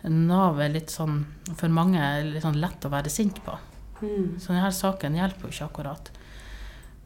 Nav 0.10 0.58
er 0.62 0.74
litt 0.74 0.90
sånn 0.90 1.20
for 1.54 1.70
mange 1.70 2.02
litt 2.26 2.42
sånn 2.46 2.58
lett 2.62 2.86
å 2.88 2.94
være 2.94 3.12
sint 3.14 3.38
på. 3.46 3.58
Mm. 4.02 4.40
Så 4.42 4.54
denne 4.54 4.72
saken 4.74 5.18
hjelper 5.18 5.48
jo 5.48 5.54
ikke 5.54 5.70
akkurat. 5.70 6.12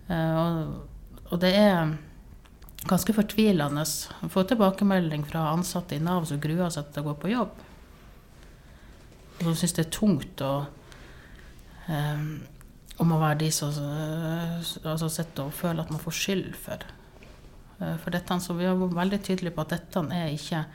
Eh, 0.08 0.36
og, 0.40 0.76
og 1.30 1.42
det 1.44 1.54
er 1.60 1.96
ganske 2.86 3.16
fortvilende 3.18 3.84
å 3.84 4.30
få 4.32 4.46
tilbakemelding 4.48 5.26
fra 5.28 5.50
ansatte 5.52 5.98
i 5.98 6.04
Nav 6.04 6.28
som 6.30 6.42
gruer 6.42 6.70
seg 6.74 6.92
til 6.94 7.04
å 7.04 7.10
gå 7.10 7.16
på 7.24 7.34
jobb. 7.34 7.64
Og 9.36 9.48
som 9.50 9.58
syns 9.60 9.76
det 9.76 9.88
er 9.88 9.96
tungt 9.96 10.44
eh, 10.46 12.28
om 13.04 13.12
å 13.12 13.20
være 13.20 13.42
de 13.44 13.50
som 13.54 13.76
eh, 13.76 14.60
altså 14.84 15.10
sitter 15.12 15.50
og 15.50 15.56
føler 15.56 15.84
at 15.84 15.92
man 15.92 16.02
får 16.02 16.18
skyld 16.20 16.52
for 16.60 16.86
eh, 17.80 17.96
for 18.02 18.16
dette. 18.16 18.40
Så 18.42 18.56
vi 18.58 18.68
har 18.68 18.78
vært 18.80 19.00
veldig 19.00 19.22
tydelige 19.28 19.56
på 19.56 19.66
at 19.66 19.76
dette 19.76 20.06
er 20.16 20.34
ikke 20.34 20.66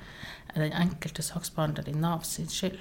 den 0.57 0.75
enkelte 0.75 1.25
saksbehandler 1.25 1.89
i 1.89 1.97
Nav 1.97 2.25
sin 2.29 2.51
skyld. 2.51 2.81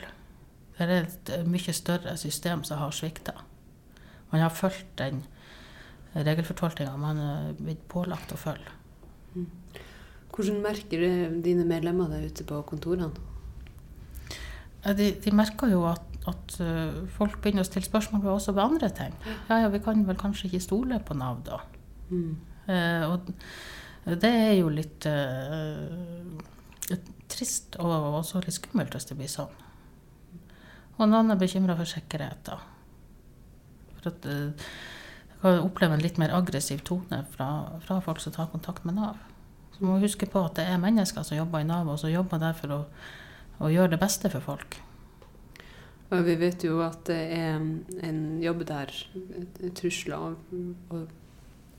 Det 0.80 0.88
er 0.88 1.06
et 1.06 1.32
mye 1.48 1.76
større 1.76 2.16
system 2.18 2.64
som 2.68 2.80
har 2.80 2.96
svikta. 2.96 3.36
Man 4.32 4.44
har 4.44 4.54
fulgt 4.54 4.96
den 5.02 5.24
regelfortolkninga 6.16 6.98
man 6.98 7.20
er 7.22 7.50
blitt 7.58 7.82
pålagt 7.92 8.32
å 8.34 8.40
følge. 8.40 8.76
Hvordan 10.34 10.62
merker 10.64 11.04
dine 11.44 11.66
medlemmer 11.68 12.10
deg 12.12 12.30
ute 12.32 12.46
på 12.48 12.62
kontorene? 12.70 13.12
De, 14.96 15.10
de 15.20 15.34
merker 15.36 15.74
jo 15.74 15.84
at, 15.90 16.06
at, 16.28 16.60
eh, 16.60 17.00
folk 17.16 17.40
begynner 17.42 17.64
å 17.64 17.70
stille 17.70 17.88
spørsmål 17.88 18.24
ved 18.24 18.32
også 18.34 18.54
ved 18.54 18.64
andre 18.64 18.90
ting. 18.90 19.16
Ja, 19.50 19.62
ja, 19.64 19.70
vi 19.70 19.80
kan 19.80 20.04
vel 20.08 20.20
kanskje 20.20 20.50
ikke 20.50 20.66
stole 20.68 21.00
på 21.00 21.18
Nav, 21.18 21.44
da. 21.48 21.62
Mm. 22.10 22.38
Uh, 22.70 23.04
og 23.14 24.20
det 24.22 24.30
er 24.30 24.52
jo 24.60 24.70
litt 24.70 25.06
uh, 25.10 26.44
trist 27.30 27.78
og 27.82 28.20
også 28.20 28.44
litt 28.44 28.58
skummelt 28.58 28.94
hvis 28.96 29.08
det 29.10 29.18
blir 29.18 29.32
sånn. 29.32 29.54
Og 31.00 31.08
noen 31.08 31.32
er 31.32 31.40
bekymra 31.40 31.78
for 31.80 31.88
sikkerheten. 31.88 32.66
For 34.00 34.12
at 34.12 34.28
eh, 34.28 34.68
jeg 35.30 35.40
kan 35.44 35.62
oppleve 35.64 35.96
en 35.96 36.04
litt 36.04 36.20
mer 36.20 36.34
aggressiv 36.36 36.82
tone 36.88 37.22
fra, 37.32 37.50
fra 37.86 38.02
folk 38.04 38.20
som 38.24 38.36
tar 38.36 38.52
kontakt 38.52 38.84
med 38.88 38.98
Nav. 39.00 39.22
Så 39.76 39.86
må 39.86 39.96
vi 39.96 40.10
huske 40.10 40.28
på 40.28 40.44
at 40.44 40.60
det 40.60 40.68
er 40.68 40.82
mennesker 40.82 41.24
som 41.24 41.40
jobber 41.40 41.64
i 41.64 41.70
Nav, 41.70 41.88
og 41.88 42.02
som 42.02 42.12
jobber 42.12 42.42
der 42.42 42.58
for 42.58 42.76
å, 42.76 42.80
å 43.64 43.72
gjøre 43.72 43.94
det 43.96 44.02
beste 44.02 44.32
for 44.34 44.44
folk. 44.44 44.82
Og 46.10 46.24
vi 46.26 46.36
vet 46.42 46.64
jo 46.66 46.80
at 46.82 47.04
det 47.10 47.20
er 47.36 47.60
en 48.08 48.22
jobb 48.42 48.64
der 48.70 48.94
trusler 49.78 50.32
og, 50.32 50.56
og, 50.90 51.04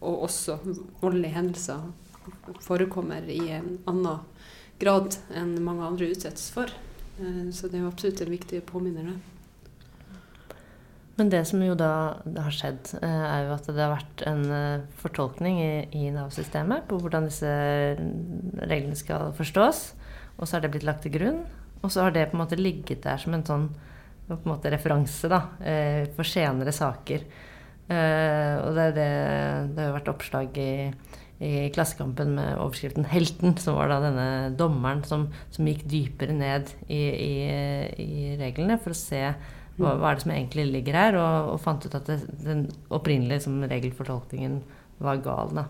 og 0.00 0.22
også 0.28 0.60
voldelige 1.00 1.34
hendelser 1.34 1.88
forekommer 2.62 3.26
i 3.26 3.40
en 3.56 3.74
annen 3.90 4.22
grad 4.80 5.18
enn 5.36 5.56
mange 5.64 5.88
andre 5.88 6.12
utsettes 6.12 6.48
for. 6.54 6.70
Eh, 7.18 7.50
så 7.52 7.68
det 7.68 7.80
er 7.80 7.84
jo 7.84 7.90
absolutt 7.90 8.22
en 8.24 8.32
viktig 8.32 8.62
påminner. 8.70 9.12
Men 11.20 11.28
det 11.28 11.42
som 11.50 11.60
jo 11.60 11.74
da 11.76 12.16
har 12.24 12.54
skjedd, 12.54 12.94
eh, 13.02 13.24
er 13.28 13.44
jo 13.44 13.56
at 13.58 13.66
det 13.68 13.82
har 13.82 13.92
vært 13.92 14.24
en 14.30 14.44
eh, 14.56 14.86
fortolkning 15.02 15.60
i, 15.60 15.72
i 15.92 16.06
Nav-systemet 16.14 16.86
på 16.88 17.00
hvordan 17.02 17.28
disse 17.28 17.50
reglene 18.62 18.96
skal 18.96 19.34
forstås. 19.36 19.90
Og 20.38 20.46
så 20.46 20.56
har 20.56 20.64
det 20.64 20.72
blitt 20.72 20.88
lagt 20.88 21.04
til 21.04 21.18
grunn. 21.18 21.42
Og 21.82 21.92
så 21.92 22.06
har 22.06 22.14
det 22.14 22.30
på 22.30 22.38
en 22.38 22.44
måte 22.44 22.60
ligget 22.60 23.04
der 23.04 23.20
som 23.20 23.36
en 23.36 23.44
sånn 23.44 23.68
på 24.38 24.48
en 24.48 24.52
måte 24.54 24.72
referanse 24.72 25.30
da, 25.30 25.40
eh, 25.60 26.04
for 26.16 26.28
senere 26.28 26.74
saker. 26.74 27.24
Og 27.90 28.76
det, 28.76 28.84
det, 28.94 29.06
det 29.74 29.82
har 29.82 29.96
vært 29.96 30.10
oppslag 30.12 30.58
i, 30.62 30.92
i 31.42 31.48
Klassekampen 31.74 32.36
med 32.36 32.60
overskriften 32.62 33.08
'Helten', 33.10 33.56
som 33.58 33.74
var 33.80 33.90
da 33.90 33.96
denne 34.04 34.26
dommeren 34.54 35.02
som, 35.02 35.24
som 35.50 35.66
gikk 35.66 35.82
dypere 35.90 36.36
ned 36.36 36.70
i, 36.86 37.00
i, 37.10 37.32
i 38.04 38.36
reglene 38.38 38.78
for 38.78 38.94
å 38.94 39.00
se 39.00 39.24
hva, 39.80 39.94
hva, 39.96 40.10
er 40.10 40.18
det 40.18 40.24
som 40.24 40.34
egentlig 40.34 40.66
ligger 40.70 40.98
her? 41.00 41.18
Og, 41.18 41.54
og 41.54 41.62
fant 41.64 41.86
ut 41.86 41.96
at 41.96 42.08
det, 42.10 42.20
den 42.44 42.66
opprinnelige 42.92 43.40
liksom, 43.40 43.58
regelfortolkningen 43.70 44.60
var 45.00 45.22
gal. 45.24 45.54
Da. 45.56 45.66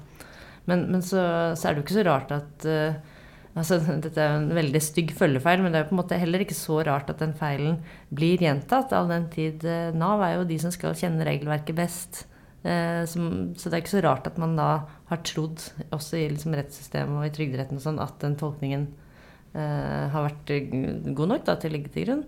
Men, 0.69 0.87
men 0.91 1.03
så, 1.03 1.23
så, 1.55 1.69
er 1.69 1.75
det 1.75 1.83
jo 1.83 1.87
ikke 1.87 1.99
så 2.01 2.07
rart 2.09 2.35
at 2.35 2.67
uh, 2.69 3.10
altså, 3.59 3.79
Dette 4.03 4.23
er 4.23 4.35
jo 4.35 4.41
en 4.45 4.57
veldig 4.57 4.83
stygg 4.85 5.13
følgefeil, 5.19 5.63
men 5.65 5.75
det 5.75 5.83
er 5.83 5.89
på 5.89 5.97
en 5.97 6.01
måte 6.03 6.19
heller 6.21 6.45
ikke 6.45 6.59
så 6.59 6.81
rart 6.87 7.11
at 7.13 7.23
den 7.23 7.35
feilen 7.39 7.79
blir 8.15 8.43
gjentatt, 8.43 8.95
all 8.97 9.11
den 9.11 9.29
tid 9.33 9.65
uh, 9.67 9.91
Nav 9.97 10.25
er 10.27 10.39
jo 10.39 10.49
de 10.49 10.59
som 10.63 10.75
skal 10.75 10.99
kjenne 10.99 11.27
regelverket 11.27 11.79
best. 11.79 12.25
Uh, 12.65 13.03
så 13.09 13.67
det 13.67 13.73
er 13.73 13.81
ikke 13.83 13.97
så 13.97 14.05
rart 14.05 14.29
at 14.31 14.41
man 14.41 14.57
da 14.59 14.71
har 15.11 15.23
trodd, 15.27 15.63
også 15.91 16.21
i 16.21 16.27
liksom, 16.35 16.57
rettssystemet 16.59 17.19
og 17.19 17.29
i 17.29 17.35
Trygderetten 17.35 17.81
og 17.81 17.87
sånn, 17.87 18.03
at 18.03 18.19
den 18.23 18.39
tolkningen 18.41 18.91
har 19.51 20.23
vært 20.23 20.51
god 21.11 21.27
nok 21.33 21.41
da, 21.43 21.57
til 21.59 21.73
å 21.73 21.75
ligge 21.75 21.91
til 21.91 22.05
grunn. 22.05 22.21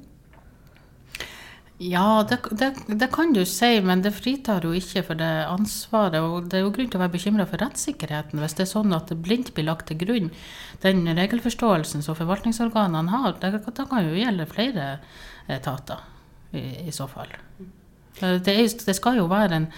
Ja, 1.79 2.27
det, 2.29 2.39
det, 2.51 2.75
det, 2.87 3.09
kan 3.13 3.33
du 3.33 3.43
si, 3.49 3.81
men 3.83 4.03
det 4.05 4.13
fritar 4.15 4.63
jo 4.63 4.75
ikke 4.77 5.03
for 5.07 5.19
det 5.19 5.31
ansvaret. 5.49 6.21
Og 6.21 6.47
det 6.51 6.61
er 6.61 6.67
jo 6.67 6.73
grunn 6.75 6.91
til 6.93 7.01
å 7.01 7.03
være 7.03 7.15
bekymra 7.17 7.47
for 7.49 7.63
rettssikkerheten 7.65 8.43
hvis 8.43 8.55
det 8.59 8.67
er 8.67 8.71
sånn 8.75 8.95
at 8.95 9.11
det 9.11 9.19
blindt 9.25 9.51
blir 9.57 9.67
lagt 9.67 9.89
til 9.91 9.99
grunn. 10.05 10.31
Den 10.85 11.03
regelforståelsen 11.19 12.05
som 12.05 12.19
forvaltningsorganene 12.19 13.17
har, 13.17 13.35
det, 13.43 13.65
det 13.65 13.89
kan 13.91 14.07
jo 14.07 14.15
gjelde 14.21 14.49
flere 14.53 14.87
etater 15.51 16.05
i, 16.53 16.87
i 16.87 16.95
så 16.95 17.09
fall. 17.11 17.33
Det, 18.21 18.53
er, 18.53 18.63
det, 18.69 18.95
skal 18.99 19.19
jo 19.19 19.27
være 19.33 19.59
en, 19.59 19.69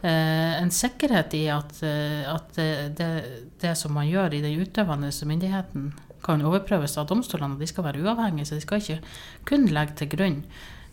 eh, 0.00 0.56
en 0.58 0.72
sikkerhet 0.74 1.36
i 1.38 1.44
at, 1.54 1.76
eh, 1.86 2.24
at 2.34 2.56
det, 2.56 3.76
som 3.78 3.94
man 3.94 4.08
gjør 4.08 4.34
i 4.34 4.42
den 4.42 4.64
utøvende 4.64 5.12
myndigheten, 5.28 5.92
kan 6.24 6.40
overprøves 6.40 6.96
av 6.98 7.06
domstolene. 7.10 7.60
De 7.60 7.68
skal 7.68 7.84
være 7.84 8.00
uavhengige, 8.00 8.48
så 8.48 8.56
de 8.56 8.64
skal 8.64 8.80
ikke 8.80 9.02
kun 9.46 9.68
legge 9.68 10.00
til 10.00 10.16
grunn 10.16 10.40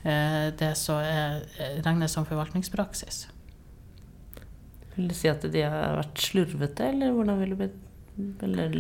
det 0.04 0.72
som 0.80 1.02
eh, 1.04 1.38
regnes 1.86 2.16
som 2.16 2.26
forvaltningspraksis. 2.26 3.28
Vil 4.96 5.08
du 5.08 5.16
si 5.16 5.30
at 5.32 5.46
de 5.54 5.62
har 5.64 6.00
vært 6.00 6.24
slurvete, 6.26 6.90
eller 6.92 7.14
hvordan 7.16 7.44
vil 7.44 7.54
du 7.56 7.68
eller 8.42 8.74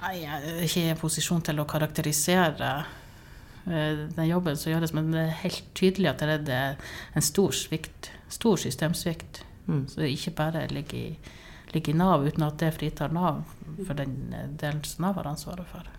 Nei, 0.00 0.14
jeg 0.22 0.30
er 0.30 0.64
ikke 0.64 0.82
i 0.86 0.96
posisjon 0.96 1.42
til 1.44 1.60
å 1.60 1.66
karakterisere 1.68 2.70
eh, 3.66 4.04
den 4.14 4.28
jobben 4.28 4.56
som 4.56 4.72
gjøres, 4.72 4.94
men 4.96 5.10
det 5.12 5.24
er 5.26 5.40
helt 5.42 5.66
tydelig 5.76 6.12
at 6.12 6.24
det 6.46 6.56
er 6.56 6.94
en 7.18 7.26
stor 7.26 7.52
svikt, 7.56 8.12
stor 8.32 8.60
systemsvikt. 8.62 9.42
Mm. 9.66 9.82
Så 9.90 10.00
det 10.00 10.12
ikke 10.14 10.36
bare 10.38 10.62
ligger 10.72 10.96
i, 10.96 11.34
ligger 11.74 11.92
i 11.92 11.98
Nav, 12.00 12.24
uten 12.24 12.46
at 12.46 12.60
det 12.62 12.72
fritar 12.78 13.12
Nav 13.12 13.42
for 13.82 13.98
den 13.98 14.30
delen 14.62 14.80
som 14.86 15.04
Nav 15.04 15.20
har 15.20 15.32
ansvaret 15.34 15.68
for. 15.68 15.90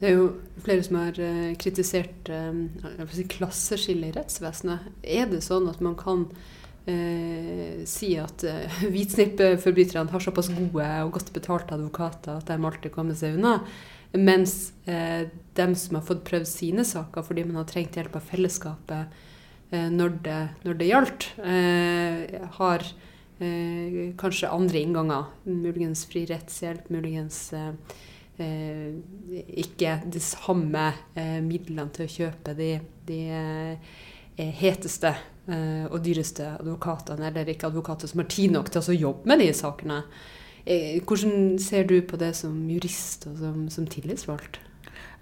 Det 0.00 0.10
er 0.10 0.18
jo 0.18 0.26
flere 0.64 0.84
som 0.84 0.98
har 1.00 1.20
uh, 1.22 1.52
kritisert 1.60 2.28
uh, 2.32 3.06
si 3.14 3.24
klasseskillet 3.30 4.10
i 4.10 4.16
rettsvesenet. 4.18 4.90
Er 5.02 5.30
det 5.30 5.44
sånn 5.46 5.70
at 5.70 5.80
man 5.84 5.96
kan 5.98 6.26
eh, 6.86 7.84
si 7.88 8.14
at 8.20 8.44
eh, 8.44 8.80
hvitsnippforbryterne 8.92 10.12
har 10.12 10.24
såpass 10.24 10.50
gode 10.52 10.88
og 11.04 11.14
godt 11.16 11.32
betalte 11.34 11.76
advokater 11.76 12.38
at 12.38 12.50
de 12.50 12.58
alltid 12.58 12.94
kommer 12.94 13.18
seg 13.18 13.38
unna, 13.38 13.58
mens 14.14 14.72
eh, 14.86 15.26
dem 15.58 15.74
som 15.78 15.98
har 15.98 16.06
fått 16.06 16.24
prøvd 16.28 16.48
sine 16.48 16.84
saker 16.86 17.26
fordi 17.26 17.46
man 17.48 17.62
har 17.62 17.70
trengt 17.70 17.96
hjelp 17.98 18.18
av 18.18 18.28
fellesskapet 18.32 19.22
når 19.74 20.12
det, 20.22 20.40
når, 20.62 20.74
det, 20.78 20.86
gjaldt, 20.86 21.24
har 22.60 22.82
kanskje 24.20 24.50
andre 24.54 24.82
innganger. 24.84 25.32
Muligens 25.48 26.04
fri 26.06 26.22
rettshjelp, 26.28 26.92
muligens 26.94 27.38
eh, 27.58 27.72
ikke 28.38 30.00
de 30.10 30.20
samme 30.22 30.88
eh, 31.14 31.38
midlene 31.44 31.86
til 31.94 32.06
å 32.06 32.10
kjøpe 32.10 32.54
de, 32.58 32.70
de 33.06 33.18
eh, 33.30 34.54
heteste 34.58 35.12
eh, 35.12 35.84
og 35.86 36.00
dyreste 36.02 36.48
advokatene, 36.56 37.28
eller 37.30 37.52
ikke 37.52 37.70
advokater 37.70 38.10
som 38.10 38.24
har 38.24 38.30
tid 38.32 38.54
nok 38.56 38.72
til 38.74 38.82
å 38.82 38.98
jobbe 38.98 39.30
med 39.30 39.44
de 39.44 39.50
sakene. 39.54 40.00
Eh, 40.66 40.98
hvordan 41.06 41.60
ser 41.62 41.86
du 41.86 42.00
på 42.02 42.18
det 42.18 42.32
som 42.38 42.56
jurist 42.70 43.28
og 43.30 43.38
som, 43.38 43.60
som 43.70 43.86
tillitsvalgt? 43.86 44.58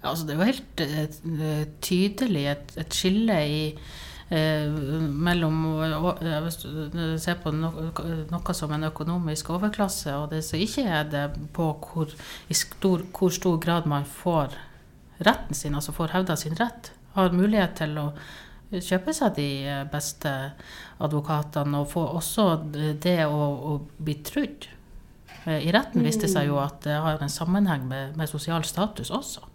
Altså, 0.03 0.25
det 0.27 0.33
er 0.33 0.39
jo 0.41 0.49
helt 0.49 1.77
tydelig 1.85 2.47
et, 2.51 2.73
et 2.81 2.97
skille 2.97 3.37
i 3.47 3.61
Eh, 3.69 4.12
mellom 4.29 5.57
eh, 5.83 6.37
Hvis 6.45 6.57
du 6.63 7.17
ser 7.19 7.39
på 7.43 7.51
noe 7.53 8.55
som 8.55 8.71
en 8.73 8.87
økonomisk 8.89 9.49
overklasse, 9.53 10.15
og 10.17 10.31
det 10.31 10.43
som 10.45 10.59
ikke 10.59 10.85
er 10.87 11.09
det, 11.09 11.25
på 11.53 11.71
hvor, 11.83 12.13
i 12.47 12.57
stor, 12.57 13.05
hvor 13.11 13.33
stor 13.33 13.59
grad 13.61 13.89
man 13.89 14.05
får 14.05 14.55
retten 15.23 15.55
sin, 15.55 15.75
altså 15.75 15.93
får 15.95 16.15
hevda 16.15 16.37
sin 16.39 16.57
rett, 16.59 16.91
har 17.13 17.35
mulighet 17.35 17.77
til 17.83 17.97
å 18.01 18.07
kjøpe 18.73 19.13
seg 19.13 19.35
de 19.37 19.49
beste 19.91 20.31
advokatene, 21.03 21.83
og 21.83 21.91
få 21.91 22.07
også 22.17 22.47
det 22.73 23.19
å, 23.27 23.43
å 23.73 23.77
bli 24.01 24.17
trudd. 24.25 24.69
Eh, 25.45 25.67
I 25.67 25.73
retten 25.75 26.05
viste 26.05 26.29
seg 26.31 26.49
jo 26.49 26.59
at 26.63 26.81
det 26.87 26.97
har 27.03 27.21
en 27.21 27.31
sammenheng 27.31 27.85
med, 27.89 28.15
med 28.17 28.31
sosial 28.31 28.65
status 28.67 29.11
også. 29.13 29.52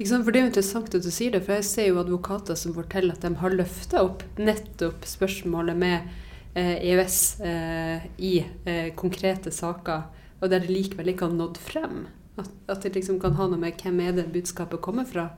For 0.00 0.32
Det 0.32 0.40
er 0.40 0.46
jo 0.46 0.48
interessant 0.48 0.94
at 0.96 1.04
du 1.04 1.10
sier 1.12 1.34
det, 1.34 1.42
for 1.44 1.58
jeg 1.58 1.66
ser 1.68 1.90
jo 1.90 2.00
advokater 2.00 2.56
som 2.56 2.72
forteller 2.72 3.16
at 3.16 3.24
de 3.26 3.34
har 3.36 3.52
løfta 3.52 4.00
opp 4.06 4.24
nettopp 4.40 5.04
spørsmålet 5.04 5.76
med 5.76 6.08
eh, 6.54 6.78
EØS 6.92 7.18
eh, 7.44 8.06
i 8.16 8.32
eh, 8.64 8.88
konkrete 8.96 9.52
saker, 9.52 10.08
og 10.40 10.48
der 10.48 10.64
det 10.64 10.72
likevel 10.72 11.12
ikke 11.12 11.28
har 11.28 11.36
nådd 11.36 11.60
frem. 11.60 12.06
At, 12.40 12.48
at, 12.72 12.82
det 12.82 12.94
liksom 12.96 13.20
kan 13.20 13.36
ha 13.36 13.50
noe 13.50 13.60
med 13.60 13.76
hvem 13.76 14.00
er 14.00 14.14
det 14.16 14.30
budskapet 14.32 14.80
kommer 14.80 15.04
fra. 15.04 15.28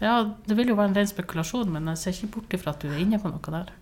Ja, 0.00 0.32
det 0.48 0.56
vil 0.56 0.72
jo 0.72 0.78
være 0.78 0.94
en 0.94 0.96
ren 0.96 1.10
spekulasjon, 1.10 1.68
men 1.74 1.92
jeg 1.92 2.00
ser 2.00 2.16
ikke 2.16 2.38
bort 2.38 2.56
ifra 2.56 2.72
at 2.72 2.80
du 2.80 2.88
er 2.88 3.02
inne 3.02 3.20
på 3.20 3.28
noe 3.28 3.58
der. 3.58 3.74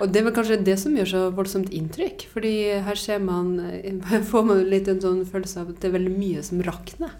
Og 0.00 0.08
det 0.08 0.22
er 0.22 0.30
vel 0.30 0.32
kanskje 0.32 0.62
det 0.64 0.78
som 0.80 0.94
gjør 0.96 1.08
så 1.10 1.24
voldsomt 1.36 1.74
inntrykk. 1.76 2.22
fordi 2.32 2.54
her 2.86 2.96
ser 2.96 3.18
man, 3.18 3.58
får 4.30 4.46
man 4.46 4.62
litt 4.70 4.88
en 4.88 5.02
sånn 5.02 5.26
følelse 5.28 5.60
av 5.60 5.74
at 5.74 5.82
det 5.82 5.90
er 5.90 5.98
veldig 5.98 6.14
mye 6.14 6.44
som 6.46 6.62
rakner. 6.64 7.18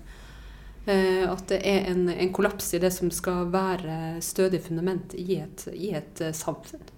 Eh, 0.87 1.27
at 1.29 1.45
det 1.51 1.61
er 1.69 1.91
en, 1.91 2.07
en, 2.09 2.33
kollaps 2.33 2.73
i 2.75 2.81
det 2.81 2.93
som 2.95 3.11
skal 3.13 3.51
være 3.53 4.21
stødig 4.25 4.63
fundament 4.65 5.13
i 5.19 5.37
et, 5.43 5.67
i 5.75 5.93
et 5.99 6.25
uh, 6.25 6.33
samfunn. 6.37 6.89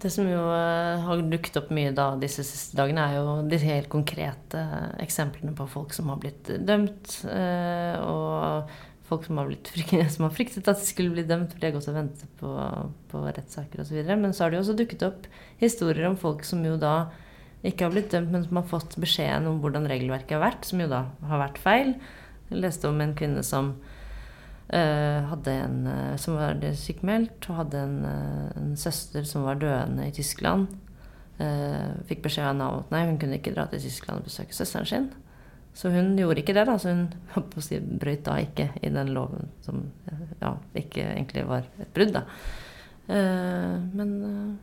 Det 0.00 0.10
som 0.12 0.26
jo 0.28 0.40
eh, 0.52 1.04
har 1.06 1.22
dukket 1.24 1.56
opp 1.56 1.70
mye 1.72 1.92
da 1.96 2.10
disse 2.20 2.44
siste 2.44 2.76
dagene, 2.76 3.04
er 3.08 3.16
jo 3.16 3.36
de 3.48 3.60
helt 3.62 3.88
konkrete 3.92 4.60
eksemplene 5.00 5.54
på 5.56 5.64
folk 5.72 5.96
som 5.96 6.10
har 6.12 6.20
blitt 6.20 6.50
dømt. 6.68 7.14
eh, 7.32 7.96
Og 8.04 8.74
folk 9.08 9.24
som 9.24 9.38
har, 9.40 9.48
blitt, 9.48 9.70
frykt- 9.72 10.10
som 10.14 10.26
har 10.26 10.34
fryktet 10.36 10.68
at 10.68 10.82
de 10.82 10.88
skulle 10.88 11.14
bli 11.14 11.24
dømt, 11.24 11.52
for 11.52 11.62
de 11.62 11.70
har 11.70 11.76
gått 11.78 11.88
og 11.88 11.96
ventet 11.96 12.40
på, 12.40 12.52
på 13.12 13.22
rettssaker 13.24 13.80
osv. 13.84 14.02
Men 14.10 14.34
så 14.34 14.44
har 14.44 14.52
det 14.52 14.60
jo 14.60 14.66
også 14.66 14.76
dukket 14.76 15.06
opp 15.08 15.30
historier 15.62 16.10
om 16.10 16.18
folk 16.20 16.44
som 16.44 16.64
jo 16.66 16.76
da 16.80 16.96
ikke 17.64 17.86
har 17.86 17.94
blitt 17.94 18.12
dømt, 18.12 18.32
men 18.32 18.44
som 18.44 18.60
har 18.60 18.66
fått 18.70 18.96
beskjeden 19.00 19.48
om 19.50 19.60
hvordan 19.62 19.88
regelverket 19.90 20.36
har 20.36 20.44
vært, 20.44 20.66
som 20.68 20.82
jo 20.82 20.88
da 20.90 21.06
har 21.30 21.40
vært 21.40 21.60
feil. 21.62 21.94
Jeg 22.50 22.62
leste 22.62 22.90
om 22.90 23.00
en 23.02 23.14
kvinne 23.18 23.42
som 23.46 23.76
hadde 24.66 25.52
en 25.62 25.76
eh, 25.86 26.14
som 26.18 26.34
var 26.34 26.58
sykemeldt, 26.74 27.46
og 27.46 27.60
hadde 27.60 27.82
en, 27.86 28.00
eh, 28.10 28.48
en 28.58 28.72
søster 28.76 29.22
som 29.22 29.44
var 29.46 29.60
døende 29.62 30.08
i 30.08 30.14
Tyskland. 30.14 30.66
Eh, 31.38 31.92
fikk 32.08 32.24
beskjed 32.24 32.48
av 32.48 32.56
Nav 32.56 32.78
at 32.80 32.92
nei, 32.94 33.04
hun 33.10 33.18
kunne 33.20 33.36
ikke 33.36 33.52
dra 33.54 33.66
til 33.68 33.82
Tyskland 33.84 34.22
og 34.22 34.28
besøke 34.30 34.56
søsteren 34.56 34.88
sin. 34.88 35.08
Så 35.76 35.90
hun 35.92 36.14
gjorde 36.16 36.40
ikke 36.40 36.54
det, 36.56 36.64
da. 36.68 36.78
Så 36.80 36.94
hun 36.94 37.08
si, 37.66 37.78
brøt 37.78 38.24
da 38.24 38.38
ikke 38.40 38.70
i 38.80 38.92
den 38.92 39.12
loven 39.12 39.50
som 39.66 39.82
ja, 40.40 40.54
ikke 40.78 41.04
egentlig 41.04 41.44
var 41.48 41.68
et 41.82 41.92
brudd, 41.96 42.14
da. 42.16 42.24
Uh, 43.06 43.76
men 43.94 44.16
eh, 44.26 44.54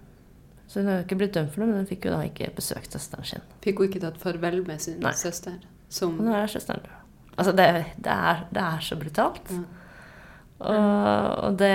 Så 0.74 0.82
hun 0.82 0.88
har 0.90 0.96
jo 1.00 1.06
ikke 1.06 1.18
blitt 1.20 1.36
dømt 1.38 1.52
for 1.54 1.62
noe, 1.62 1.70
men 1.70 1.84
hun 1.84 1.90
fikk 1.92 2.08
jo 2.08 2.16
da 2.16 2.24
ikke 2.26 2.48
besøkt 2.58 2.96
søsteren 2.96 3.28
sin. 3.30 3.44
Fikk 3.62 3.78
hun 3.84 3.92
ikke 3.92 4.00
tatt 4.02 4.16
farvel 4.22 4.64
med 4.66 4.82
sin 4.82 4.96
Nei. 5.04 5.12
søster? 5.20 5.60
Som 5.94 6.16
nå 6.18 6.34
er 6.34 6.50
søsteren 6.50 6.82
død. 6.82 6.96
Altså, 7.38 7.54
det, 7.58 7.68
det, 8.06 8.16
er, 8.34 8.42
det 8.54 8.64
er 8.64 8.82
så 8.88 8.98
brutalt. 8.98 9.52
Ja. 9.54 9.62
Og, 10.64 11.44
og, 11.44 11.56
det, 11.60 11.72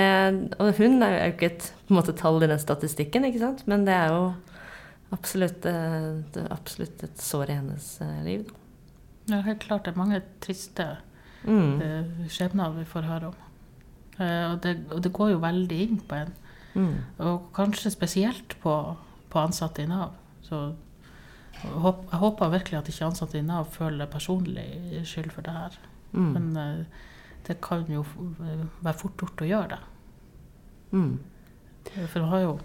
og 0.59 0.71
hun 0.78 1.02
er 1.05 1.14
jo 1.14 1.33
ikke 1.33 1.50
et 1.52 1.67
på 1.87 1.93
en 1.93 1.99
måte, 2.00 2.14
tall 2.17 2.43
i 2.43 2.49
den 2.50 2.59
statistikken, 2.62 3.26
ikke 3.28 3.43
sant? 3.43 3.62
men 3.69 3.85
det 3.87 3.95
er 3.95 4.11
jo 4.14 4.23
absolutt, 5.14 5.67
eh, 5.69 6.09
det 6.35 6.43
er 6.45 6.52
absolutt 6.55 7.05
et 7.07 7.21
sår 7.23 7.52
i 7.52 7.59
hennes 7.59 7.88
eh, 8.05 8.17
liv. 8.26 8.47
Da. 8.49 9.35
Ja, 9.35 9.40
helt 9.45 9.61
klart 9.67 9.85
det 9.87 9.95
er 9.95 10.00
mange 10.02 10.23
triste 10.45 10.88
Mm. 11.47 11.78
eh, 11.81 12.25
skjebner 12.35 12.73
vi 12.75 12.83
får 12.88 13.05
høre 13.07 13.28
om. 13.28 13.35
Eh, 14.19 14.45
og, 14.50 14.57
det, 14.64 14.73
og 14.90 14.99
det 15.05 15.12
går 15.14 15.31
jo 15.37 15.38
veldig 15.45 15.76
inn 15.85 16.00
på 16.11 16.17
en. 16.19 16.33
Mm. 16.75 16.95
Og 17.25 17.49
kanskje 17.57 17.91
spesielt 17.95 18.57
på, 18.63 18.75
på 19.31 19.41
ansatte 19.41 19.83
i 19.83 19.89
Nav. 19.91 20.13
Så 20.47 20.61
jeg 21.59 21.73
håp- 21.83 22.05
jeg 22.11 22.21
håper 22.23 22.53
virkelig 22.55 22.79
at 22.79 22.89
ikke 22.93 23.07
ansatte 23.09 23.39
i 23.39 23.43
Nav 23.47 23.71
føler 23.75 24.07
personlig 24.11 25.03
skyld 25.09 25.33
for 25.35 25.43
det 25.47 25.55
her. 25.57 25.79
Mm. 26.13 26.29
Men 26.37 26.51
eh, 26.57 26.85
det 27.49 27.61
kan 27.65 27.87
jo 27.91 28.05
eh, 28.05 28.67
være 28.85 28.99
fort 29.01 29.17
gjort 29.25 29.43
å 29.45 29.49
gjøre 29.49 29.77
det. 29.77 29.81
Mm. 30.93 31.19
For 31.95 32.21
man 32.21 32.31
har 32.33 32.45
jo 32.45 32.59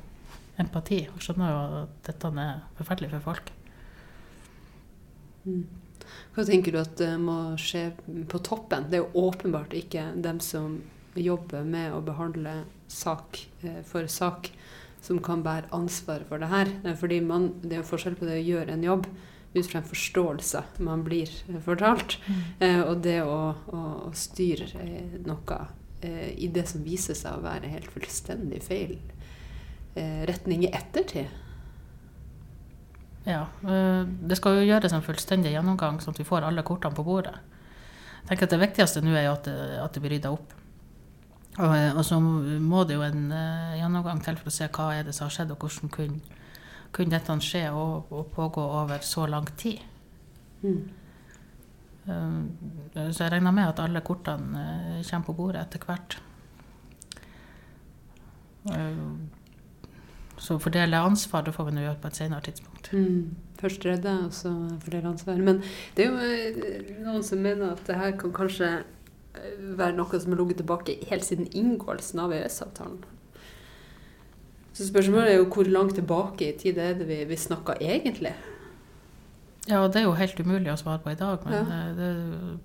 empati 0.61 0.99
og 1.09 1.21
skjønner 1.23 1.49
jo 1.49 1.61
at 1.83 1.95
dette 2.05 2.29
er 2.43 2.59
forferdelig 2.77 3.09
for 3.15 3.27
folk. 3.31 3.51
Mm. 5.47 5.63
Hva 6.35 6.43
tenker 6.45 6.73
du 6.75 6.79
at 6.81 6.95
det 6.99 7.11
må 7.21 7.37
skje 7.61 7.87
på 8.29 8.39
toppen? 8.45 8.87
Det 8.89 8.99
er 8.99 9.03
jo 9.05 9.27
åpenbart 9.29 9.73
ikke 9.77 10.05
dem 10.21 10.39
som 10.43 10.81
jobber 11.15 11.63
med 11.63 11.93
å 11.93 12.01
behandle 12.05 12.63
sak 12.87 13.39
eh, 13.63 13.81
for 13.85 14.07
sak, 14.07 14.49
som 15.03 15.19
kan 15.23 15.43
bære 15.43 15.71
ansvaret 15.75 16.27
for 16.29 16.39
det 16.39 16.49
her. 16.51 16.71
Fordi 16.99 17.19
man, 17.21 17.51
Det 17.61 17.77
er 17.77 17.81
jo 17.81 17.91
forskjell 17.91 18.15
på 18.15 18.27
det 18.29 18.39
å 18.39 18.47
gjøre 18.47 18.73
en 18.73 18.83
jobb 18.83 19.07
ut 19.53 19.67
fra 19.69 19.81
en 19.81 19.89
forståelse 19.89 20.63
man 20.81 21.03
blir 21.05 21.29
eh, 21.49 21.59
fortalt, 21.61 22.17
eh, 22.59 22.81
og 22.81 23.03
det 23.05 23.21
å, 23.23 23.39
å, 23.53 23.85
å 24.09 24.11
styre 24.13 24.69
noe 25.25 25.63
i 26.03 26.49
det 26.51 26.65
som 26.67 26.81
viser 26.83 27.15
seg 27.15 27.37
å 27.37 27.45
være 27.45 27.69
helt 27.71 27.87
fullstendig 27.87 28.57
feil 28.65 28.97
retning 30.27 30.65
i 30.65 30.71
ettertid. 30.75 31.29
Ja, 33.23 33.45
Det 33.63 34.35
skal 34.35 34.57
jo 34.57 34.65
gjøres 34.67 34.91
en 34.91 35.05
fullstendig 35.05 35.53
gjennomgang, 35.53 36.01
sånn 36.03 36.11
at 36.11 36.19
vi 36.19 36.27
får 36.27 36.43
alle 36.43 36.65
kortene 36.67 36.97
på 36.97 37.05
bordet. 37.07 37.37
Jeg 38.19 38.33
tenker 38.33 38.49
at 38.49 38.51
Det 38.51 38.59
viktigste 38.65 39.05
nå 39.05 39.15
er 39.15 39.29
at 39.31 39.47
det 39.47 40.03
blir 40.03 40.17
rydda 40.17 40.33
opp. 40.35 40.51
Og, 41.57 41.75
eh, 41.77 41.91
og 41.97 42.05
så 42.05 42.17
må 42.19 42.83
det 42.89 42.97
jo 42.97 43.03
en 43.05 43.27
uh, 43.29 43.75
gjennomgang 43.77 44.21
til 44.25 44.39
for 44.39 44.49
å 44.49 44.55
se 44.55 44.69
hva 44.73 44.87
er 44.95 45.05
det 45.05 45.13
som 45.13 45.27
har 45.27 45.35
skjedd, 45.35 45.53
og 45.53 45.61
hvordan 45.61 45.91
kunne, 45.93 46.39
kunne 46.95 47.13
dette 47.13 47.35
skje 47.45 47.67
og, 47.69 48.09
og 48.09 48.31
pågå 48.33 48.63
over 48.81 49.05
så 49.05 49.27
lang 49.29 49.45
tid. 49.57 49.83
Mm. 50.63 50.79
Eh, 52.07 53.11
Så 53.11 53.23
jeg 53.23 53.31
regner 53.35 53.53
med 53.53 53.69
at 53.69 53.83
alle 53.83 54.01
kortene 54.01 54.65
uh, 54.97 55.03
kommer 55.09 55.27
på 55.29 55.37
bordet 55.37 55.61
etter 55.61 55.85
hvert. 55.85 56.17
Så 60.39 60.55
fordele 60.59 60.99
ansvar 61.03 61.43
det 61.43 61.51
får 61.53 61.67
vi 61.67 61.73
nå 61.75 61.81
gjøre 61.83 61.99
på 62.01 62.09
et 62.09 62.17
senere 62.17 62.45
tidspunkt. 62.47 62.89
Mm. 62.95 63.35
Først 63.59 63.85
redde, 63.85 64.13
og 64.25 64.33
så 64.33 64.51
fordele 64.83 65.11
ansvar. 65.11 65.37
Men 65.37 65.59
det 65.95 66.07
er 66.07 66.11
jo 66.11 67.03
noen 67.03 67.23
som 67.27 67.43
mener 67.43 67.75
at 67.75 67.83
det 67.87 67.99
her 67.99 68.15
kan 68.19 68.33
kanskje 68.35 68.71
være 69.33 69.95
noe 69.97 70.19
som 70.19 70.31
har 70.33 70.39
ligget 70.41 70.61
tilbake 70.61 70.97
helt 71.09 71.25
siden 71.25 71.47
inngåelsen 71.57 72.19
av 72.21 72.33
EØS-avtalen. 72.35 73.03
Så 74.73 74.87
spørsmålet 74.87 75.29
er 75.33 75.37
jo 75.37 75.49
hvor 75.53 75.69
langt 75.69 75.95
tilbake 75.97 76.47
i 76.49 76.57
tid 76.57 76.77
er 76.81 76.95
det 76.97 77.05
vi, 77.07 77.19
vi 77.29 77.37
snakker 77.37 77.77
egentlig? 77.81 78.33
Ja, 79.69 79.79
og 79.83 79.93
det 79.93 80.01
er 80.01 80.07
jo 80.09 80.15
helt 80.17 80.39
umulig 80.43 80.71
å 80.73 80.77
svare 80.79 80.99
på 80.99 81.11
i 81.13 81.15
dag, 81.19 81.45
men 81.45 81.53
Ja. 81.53 81.61
eh, 81.61 81.93
det 81.95 82.09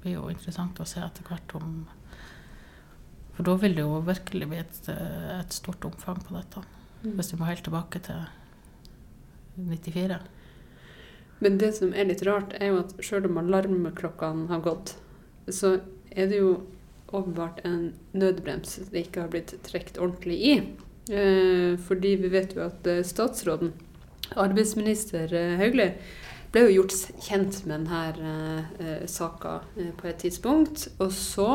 blir 0.03 0.15
jo 0.17 0.29
interessant 0.33 0.81
å 0.81 0.87
se 0.89 1.01
etter 1.01 1.23
hvert 1.29 1.55
om 1.55 1.87
For 3.37 3.45
da 3.47 3.55
vil 3.55 3.75
det 3.77 3.85
jo 3.85 4.01
virkelig 4.03 4.49
bli 4.51 4.57
et, 4.59 4.89
eh, 4.89 5.39
et 5.39 5.53
stort 5.55 5.85
omfang 5.87 6.17
på 6.27 6.35
dette. 6.35 6.65
Hvis 7.05 7.31
vi 7.33 7.39
må 7.39 7.47
helt 7.47 7.63
tilbake 7.63 8.01
til 8.03 8.25
94. 9.57 10.19
Men 11.41 11.59
det 11.59 11.69
som 11.77 11.93
er 11.95 12.09
litt 12.09 12.25
rart, 12.27 12.53
er 12.61 12.73
jo 12.73 12.81
at 12.81 12.97
selv 13.05 13.27
om 13.31 13.39
alarmklokkene 13.39 14.49
har 14.49 14.61
gått, 14.61 14.97
så 15.49 15.81
er 16.19 16.29
det 16.31 16.43
jo 16.43 16.53
åpenbart 17.15 17.63
en 17.65 17.95
nødbrems 18.13 18.79
det 18.93 19.07
ikke 19.07 19.25
har 19.25 19.33
blitt 19.33 19.55
trukket 19.65 20.01
ordentlig 20.03 20.39
i. 20.45 20.55
Eh, 21.09 21.79
fordi 21.81 22.17
vi 22.21 22.31
vet 22.33 22.55
jo 22.57 22.65
at 22.67 22.87
eh, 22.87 23.05
statsråden, 23.07 23.73
arbeidsminister 24.37 25.33
eh, 25.33 25.55
Hauglie, 25.61 25.95
ble 26.53 26.67
jo 26.67 26.75
gjort 26.79 26.95
kjent 27.25 27.61
med 27.69 27.85
denne 27.85 29.05
saka 29.09 29.59
på 29.99 30.07
et 30.09 30.23
tidspunkt. 30.23 30.87
Og 30.97 31.13
så 31.13 31.49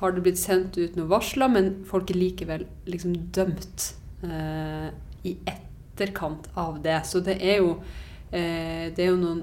har 0.00 0.14
det 0.14 0.22
blitt 0.24 0.40
sendt 0.40 0.78
ut 0.78 0.96
noen 0.96 1.10
varsler, 1.10 1.50
men 1.52 1.68
folk 1.84 2.08
er 2.08 2.16
likevel 2.16 2.64
liksom 2.88 3.18
dømt 3.36 3.90
i 5.28 5.34
etterkant 5.44 6.48
av 6.56 6.80
det. 6.86 7.02
Så 7.04 7.20
det 7.20 7.36
er 7.36 7.60
jo 7.60 7.74
det 8.34 9.04
er 9.04 9.10
jo 9.12 9.18
noen, 9.20 9.42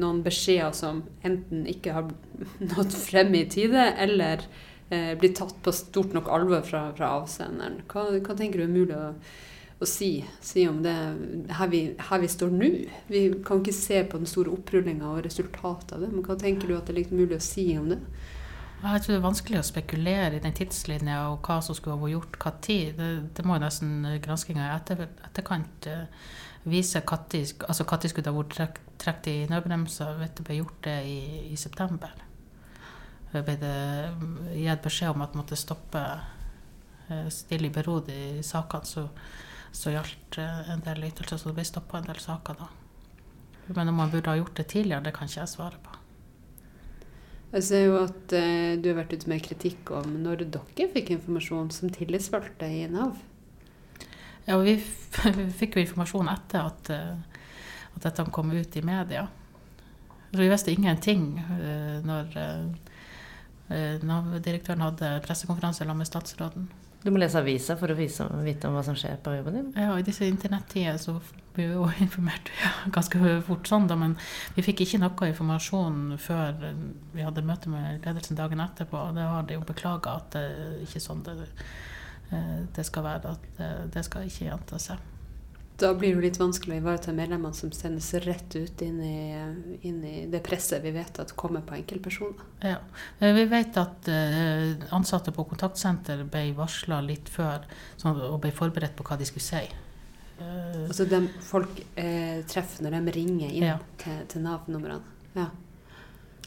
noen 0.00 0.20
beskjeder 0.24 0.74
som 0.74 1.04
enten 1.22 1.66
ikke 1.70 1.94
har 1.94 2.08
nådd 2.72 2.94
frem 2.98 3.34
i 3.38 3.44
tide, 3.50 3.88
eller 4.02 4.42
eh, 4.90 5.12
blir 5.20 5.34
tatt 5.36 5.56
på 5.62 5.74
stort 5.74 6.14
nok 6.16 6.30
alvor 6.34 6.64
fra, 6.66 6.88
fra 6.96 7.14
avsenderen. 7.20 7.82
Hva, 7.90 8.08
hva 8.18 8.38
tenker 8.38 8.60
du 8.60 8.66
er 8.66 8.74
mulig 8.74 8.96
å, 8.98 9.12
å 9.78 9.88
si, 9.88 10.16
si 10.42 10.66
om 10.70 10.82
det 10.84 10.94
her 11.58 11.70
vi, 11.70 11.84
her 12.08 12.22
vi 12.22 12.30
står 12.34 12.54
nå? 12.54 12.70
Vi 13.10 13.24
kan 13.46 13.62
ikke 13.62 13.76
se 13.76 14.02
på 14.08 14.20
den 14.22 14.30
store 14.30 14.54
opprullinga 14.56 15.14
og 15.14 15.24
resultatet 15.28 15.94
av 15.96 16.02
det, 16.02 16.12
men 16.14 16.26
hva 16.26 16.38
tenker 16.40 16.70
du 16.70 16.78
at 16.78 16.90
det 16.90 17.04
er 17.04 17.14
mulig 17.14 17.38
å 17.38 17.44
si 17.44 17.68
om 17.78 17.92
det? 17.94 18.00
Jeg 18.84 19.00
tror 19.00 19.14
det 19.14 19.16
er 19.16 19.24
vanskelig 19.24 19.60
å 19.62 19.64
spekulere 19.64 20.36
i 20.36 20.42
den 20.44 20.56
tidslinja 20.56 21.22
og 21.30 21.46
hva 21.46 21.60
som 21.64 21.76
skulle 21.76 21.96
vært 22.02 22.18
gjort 22.18 22.34
hva 22.42 22.50
tid. 22.66 22.98
Det, 22.98 23.06
det 23.38 23.44
må 23.46 23.56
jo 23.56 23.62
nesten 23.62 24.02
granskinga 24.20 24.66
i 24.66 24.72
etter, 24.74 25.06
etterkant 25.24 25.88
eh, 25.88 26.26
vise 26.64 27.00
når 27.00 27.64
altså 27.68 27.84
skulle 27.84 28.30
ha 28.30 28.36
vært 28.36 28.54
trekt, 28.56 28.84
trekt 28.98 29.26
i 29.28 29.36
nødbremsa. 29.50 30.14
Det 30.20 30.44
ble 30.46 30.60
gjort 30.60 30.80
det 30.86 30.98
i, 31.08 31.18
i 31.52 31.56
september. 31.60 32.14
Det 33.32 33.42
ble 33.44 33.56
det 33.58 33.74
gitt 34.62 34.84
beskjed 34.84 35.10
om 35.10 35.24
at 35.24 35.34
jeg 35.34 35.40
måtte 35.40 35.58
stoppe 35.58 36.02
eh, 37.08 37.28
stille 37.34 37.68
i 37.68 37.74
bero 37.74 37.98
de 38.06 38.42
sakene, 38.46 39.08
så 39.74 39.92
gjaldt 39.92 40.38
eh, 40.38 40.70
en 40.72 40.84
del 40.86 41.08
ytelser. 41.10 41.40
Så 41.40 41.50
det 41.50 41.58
ble 41.58 41.66
stoppa 41.68 41.98
en 41.98 42.08
del 42.08 42.22
saker 42.22 42.60
da. 42.62 42.70
Men 43.74 43.90
om 43.90 44.00
man 44.00 44.12
burde 44.12 44.30
ha 44.30 44.38
gjort 44.38 44.56
det 44.56 44.68
tidligere, 44.70 45.06
det 45.06 45.14
kan 45.16 45.28
ikke 45.28 45.40
jeg 45.40 45.52
svare 45.56 45.80
på. 45.82 46.00
Jeg 47.54 47.62
ser 47.68 47.84
jo 47.86 47.98
at 48.02 48.32
eh, 48.34 48.74
du 48.82 48.88
har 48.90 48.98
vært 49.02 49.14
ute 49.14 49.30
med 49.30 49.44
kritikk 49.44 49.92
om 49.94 50.16
når 50.24 50.46
dere 50.54 50.88
fikk 50.90 51.12
informasjon 51.14 51.70
som 51.74 51.92
tillitsvalgte 51.92 52.66
i 52.66 52.84
Nav. 52.90 53.14
Ja, 54.46 54.58
vi 54.60 54.74
f- 54.76 55.24
fikk 55.60 55.76
jo 55.78 55.84
informasjon 55.84 56.28
etter 56.32 56.66
at, 56.68 56.90
eh, 56.92 57.40
at 57.96 58.06
dette 58.08 58.26
kom 58.34 58.50
ut 58.52 58.76
i 58.76 58.82
media. 58.84 59.26
Så 60.34 60.40
vi 60.40 60.48
visste 60.50 60.72
ingenting 60.74 61.28
eh, 61.38 62.00
når 62.04 62.34
eh, 62.40 64.00
Nav-direktøren 64.04 64.82
hadde 64.84 65.12
pressekonferanse 65.24 65.80
sammen 65.84 66.02
med 66.02 66.08
statsråden. 66.10 66.66
Du 67.04 67.10
må 67.12 67.20
lese 67.20 67.36
avisa 67.36 67.74
for 67.76 67.92
å 67.92 67.96
vise, 67.98 68.24
vite 68.46 68.68
om 68.68 68.76
hva 68.78 68.82
som 68.84 68.96
skjer 68.96 69.18
på 69.24 69.32
jobben 69.34 69.56
din. 69.58 69.66
Ja, 69.76 69.90
I 70.00 70.04
disse 70.06 70.24
internettider 70.28 70.96
så 71.00 71.18
blir 71.54 71.68
vi 71.68 71.74
jo 71.76 71.88
informert 72.04 72.48
ja, 72.62 72.70
ganske 72.92 73.20
fort 73.44 73.68
sånn, 73.68 73.88
da, 73.90 73.96
men 74.00 74.16
vi 74.56 74.64
fikk 74.64 74.84
ikke 74.86 75.00
noe 75.02 75.28
informasjon 75.30 76.14
før 76.20 76.54
vi 77.14 77.24
hadde 77.26 77.44
møte 77.44 77.72
med 77.72 78.04
ledelsen 78.08 78.40
dagen 78.40 78.62
etterpå. 78.64 79.00
og 79.10 79.18
Det 79.18 79.26
har 79.32 79.48
de 79.48 79.58
jo 79.58 79.66
beklaga 79.68 80.16
at 80.20 80.32
det 80.36 80.46
ikke 80.86 81.00
er 81.00 81.06
sånn 81.08 81.24
det, 81.28 81.36
eh, 81.44 81.74
det 82.30 82.84
skal 82.88 83.04
være. 83.04 83.34
At 83.36 83.50
det, 83.58 83.72
det 83.94 84.04
skal 84.06 84.24
ikke 84.28 84.48
gjenta 84.48 84.78
seg. 84.82 84.98
Da 85.76 85.88
blir 85.98 86.14
det 86.14 86.22
litt 86.22 86.36
vanskelig 86.38 86.76
å 86.76 86.80
ivareta 86.84 87.10
medlemmene 87.12 87.54
som 87.58 87.72
sendes 87.74 88.12
rett 88.22 88.54
ut 88.54 88.82
inn 88.86 89.00
i, 89.02 89.78
inn 89.88 90.04
i 90.06 90.12
det 90.30 90.38
presset 90.46 90.84
vi 90.84 90.92
vet 90.94 91.18
at 91.18 91.32
kommer 91.34 91.64
på 91.66 91.74
enkeltpersoner. 91.74 92.44
Ja. 92.62 92.76
Eh, 93.18 93.32
Vi 93.34 93.44
vet 93.50 93.74
at 93.82 94.06
eh, 94.06 94.76
ansatte 94.94 95.32
på 95.34 95.42
kontaktsenter 95.50 96.22
ble 96.30 96.52
varsla 96.54 97.00
litt 97.02 97.26
før 97.28 97.66
og 98.06 98.38
ble 98.44 98.52
forberedt 98.54 98.94
på 98.94 99.02
hva 99.08 99.18
de 99.18 99.26
skulle 99.26 99.42
si. 99.48 99.64
Eh, 100.38 100.84
Altså 100.86 101.08
de 101.10 101.24
folk 101.42 101.82
eh, 101.98 102.44
treffer 102.46 102.86
når 102.86 103.00
de 103.08 103.16
ringer 103.18 103.50
inn 103.50 103.66
Ja. 103.72 103.78
til, 103.98 104.22
til 104.30 104.46
Nav-numrene. 104.46 105.02
Ja. 105.34 105.48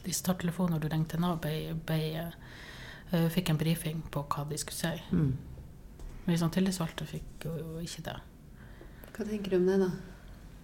De 0.08 0.14
starttelefoner 0.16 0.80
du 0.80 0.88
ringte 0.88 1.20
Nav, 1.20 1.42
ble, 1.44 1.74
ble, 1.84 2.00
eh, 3.12 3.28
fikk 3.36 3.52
en 3.52 3.60
brifing 3.60 4.02
på 4.08 4.24
hva 4.24 4.48
de 4.48 4.56
skulle 4.64 4.80
si. 4.80 5.04
Mm. 5.12 5.34
Vi 6.28 6.38
som 6.40 6.52
tillitsvalgte 6.52 7.08
fikk 7.08 7.48
jo 7.48 7.56
ikke 7.80 8.04
det. 8.10 8.18
Hva 9.16 9.26
tenker 9.26 9.54
du 9.54 9.60
om 9.62 9.68
det, 9.70 9.78
da? 9.82 9.92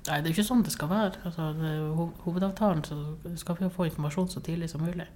Nei, 0.03 0.17
det 0.19 0.27
er 0.27 0.31
jo 0.33 0.35
ikke 0.35 0.49
sånn 0.49 0.63
det 0.65 0.73
skal 0.73 0.91
være. 0.91 1.21
Altså, 1.23 1.49
det 1.55 1.73
hovedavtalen 2.25 2.83
så 2.83 2.97
skal 3.39 3.59
vi 3.59 3.67
jo 3.69 3.73
få 3.73 3.87
informasjon 3.87 4.27
så 4.33 4.43
tidlig 4.43 4.67
som 4.73 4.83
mulig. 4.83 5.07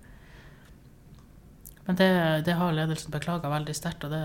Men 1.87 1.99
det, 1.99 2.09
det 2.47 2.55
har 2.59 2.75
ledelsen 2.75 3.11
beklaga 3.11 3.51
veldig 3.51 3.75
sterkt, 3.75 4.03
og 4.07 4.11
det, 4.11 4.23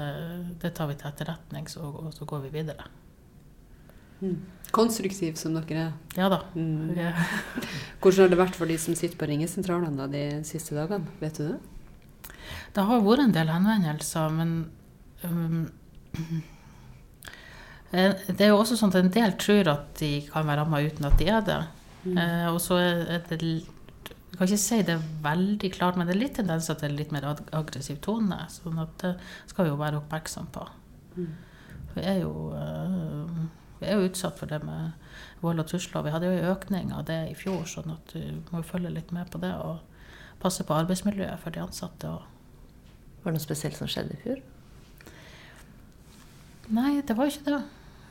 det 0.63 0.73
tar 0.75 0.89
vi 0.91 0.97
til 0.99 1.11
etterretning, 1.11 1.69
så, 1.71 1.83
og 1.87 2.15
så 2.15 2.27
går 2.27 2.47
vi 2.47 2.55
videre. 2.57 2.87
Mm. 4.23 4.39
Konstruktiv 4.75 5.37
som 5.39 5.59
dere 5.59 5.89
er. 5.89 5.93
Ja 6.17 6.31
da. 6.31 6.41
Mm. 6.55 6.95
Ja. 6.99 7.13
Hvordan 8.03 8.25
har 8.25 8.33
det 8.33 8.41
vært 8.41 8.59
for 8.59 8.71
de 8.71 8.79
som 8.79 8.97
sitter 8.99 9.19
på 9.19 9.29
ringesentralene 9.31 10.09
de 10.11 10.25
siste 10.47 10.79
dagene? 10.79 11.11
Vet 11.21 11.39
du 11.39 11.45
det? 11.53 11.61
Det 12.75 12.87
har 12.87 13.03
vært 13.05 13.27
en 13.27 13.35
del 13.35 13.51
henvendelser, 13.51 14.35
men 14.39 14.55
um, 15.27 15.65
Det 17.93 18.41
er 18.41 18.49
jo 18.49 18.57
også 18.57 18.79
sånn 18.81 18.93
at 18.95 19.03
en 19.03 19.13
del 19.13 19.35
tror 19.41 19.69
at 19.69 19.89
de 20.01 20.23
kan 20.31 20.47
være 20.49 20.63
ramma 20.63 20.81
uten 20.81 21.09
at 21.09 21.19
de 21.21 21.29
er 21.29 21.45
det. 21.45 21.61
Mm. 22.03 22.19
Eh, 22.19 22.47
og 22.51 22.59
så 22.65 22.79
er 22.81 23.23
det 23.29 23.39
Jeg 23.43 24.39
kan 24.39 24.49
ikke 24.49 24.59
si 24.59 24.79
det 24.83 24.95
er 24.97 25.09
veldig 25.23 25.71
klart, 25.75 25.97
men 25.97 26.09
det 26.09 26.17
er 26.17 26.23
litt 26.23 26.37
tendenser 26.39 26.79
til 26.81 26.97
litt 26.97 27.13
mer 27.13 27.27
aggressiv 27.53 28.01
tone. 28.01 28.39
sånn 28.49 28.81
at 28.81 28.97
det 29.05 29.17
skal 29.47 29.67
vi 29.67 29.71
jo 29.71 29.77
være 29.77 30.01
oppmerksom 30.01 30.49
på. 30.55 30.65
Mm. 31.17 31.35
Vi 31.95 32.01
er 32.01 32.23
jo, 32.23 32.33
eh, 32.57 33.45
vi 33.81 33.87
er 33.87 34.01
jo 34.01 34.09
utsatt 34.09 34.39
for 34.39 34.47
det 34.47 34.63
med 34.65 34.93
vold 35.43 35.61
og 35.61 35.69
trusler. 35.69 36.03
Vi 36.03 36.11
hadde 36.11 36.27
jo 36.27 36.39
en 36.39 36.57
økning 36.57 36.93
av 36.97 37.05
det 37.05 37.21
i 37.31 37.35
fjor, 37.35 37.67
sånn 37.69 37.93
at 37.93 38.15
du 38.15 38.43
må 38.51 38.65
følge 38.65 38.95
litt 38.95 39.13
med 39.13 39.31
på 39.31 39.39
det. 39.43 39.53
Og 39.53 39.81
passe 40.41 40.65
på 40.65 40.75
arbeidsmiljøet 40.75 41.39
for 41.39 41.51
de 41.51 41.61
ansatte. 41.61 42.09
Var 42.09 43.31
det 43.31 43.37
noe 43.37 43.45
spesielt 43.45 43.77
som 43.77 43.87
skjedde 43.87 44.17
i 44.17 44.23
fjor? 44.25 44.41
Nei, 46.73 47.01
det 47.05 47.17
var 47.19 47.29
ikke 47.29 47.45
det. 47.53 47.63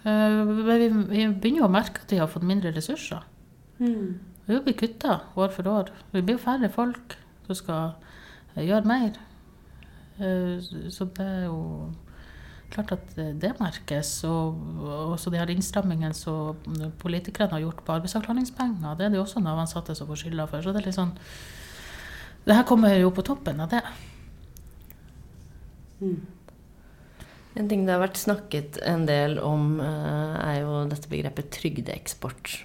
Eh, 0.06 0.52
vi, 0.68 0.88
vi 0.90 1.26
begynner 1.34 1.64
jo 1.64 1.68
å 1.70 1.74
merke 1.74 2.04
at 2.04 2.12
vi 2.14 2.20
har 2.22 2.30
fått 2.30 2.46
mindre 2.46 2.72
ressurser. 2.76 3.24
Mm. 3.82 4.20
Vi 4.48 4.60
blir 4.66 4.78
kutta 4.78 5.20
år 5.38 5.52
for 5.54 5.70
år. 5.70 5.90
Vi 6.14 6.22
blir 6.22 6.38
jo 6.38 6.44
færre 6.44 6.70
folk 6.74 7.16
som 7.48 7.58
skal 7.58 7.94
eh, 8.56 8.64
gjøre 8.68 8.86
mer. 8.90 9.18
Eh, 10.22 10.62
Så 10.94 11.08
det 11.18 11.26
er 11.26 11.46
jo 11.48 11.92
klart 12.72 12.92
at 12.96 13.16
det- 13.16 13.56
merkes. 13.60 14.24
Og 14.24 14.56
og 14.82 15.16
også 15.18 15.32
de 15.32 15.38
her 15.42 15.50
innstrammingene 15.50 16.14
som 16.16 16.56
politikerne 17.00 17.52
har 17.52 17.60
gjort 17.66 17.82
på 17.86 17.94
arbeidsavklaringspenger, 17.98 18.96
det 18.98 19.06
er 19.06 19.10
det 19.10 19.18
jo 19.18 19.24
også 19.26 19.42
Nav-ansatte 19.44 19.96
som 19.96 20.08
får 20.08 20.22
skylda 20.24 20.48
for. 20.48 20.62
Så 20.62 20.72
det 20.74 20.82
er 20.82 20.86
litt 20.86 20.96
sånn 20.96 21.18
Det 22.46 22.56
her 22.56 22.64
kommer 22.64 22.90
jo 22.98 23.10
på 23.12 23.22
toppen 23.24 23.60
av 23.60 23.70
det. 23.70 23.84
Mm. 26.02 26.22
En 27.60 27.68
ting 27.68 27.84
det 27.84 27.92
har 27.92 28.04
vært 28.04 28.20
snakket 28.20 28.80
en 28.88 29.04
del 29.08 29.38
om, 29.44 29.80
eh, 29.84 30.36
er 30.40 30.62
jo 30.62 30.86
dette 30.88 31.10
begrepet 31.12 31.52
trygdeeksport. 31.52 32.64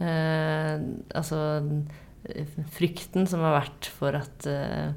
Eh, 0.00 0.80
altså 1.16 1.40
eh, 2.28 2.56
frykten 2.76 3.28
som 3.28 3.44
har 3.44 3.60
vært 3.60 3.88
for 3.98 4.16
at 4.16 4.48
eh, 4.48 4.92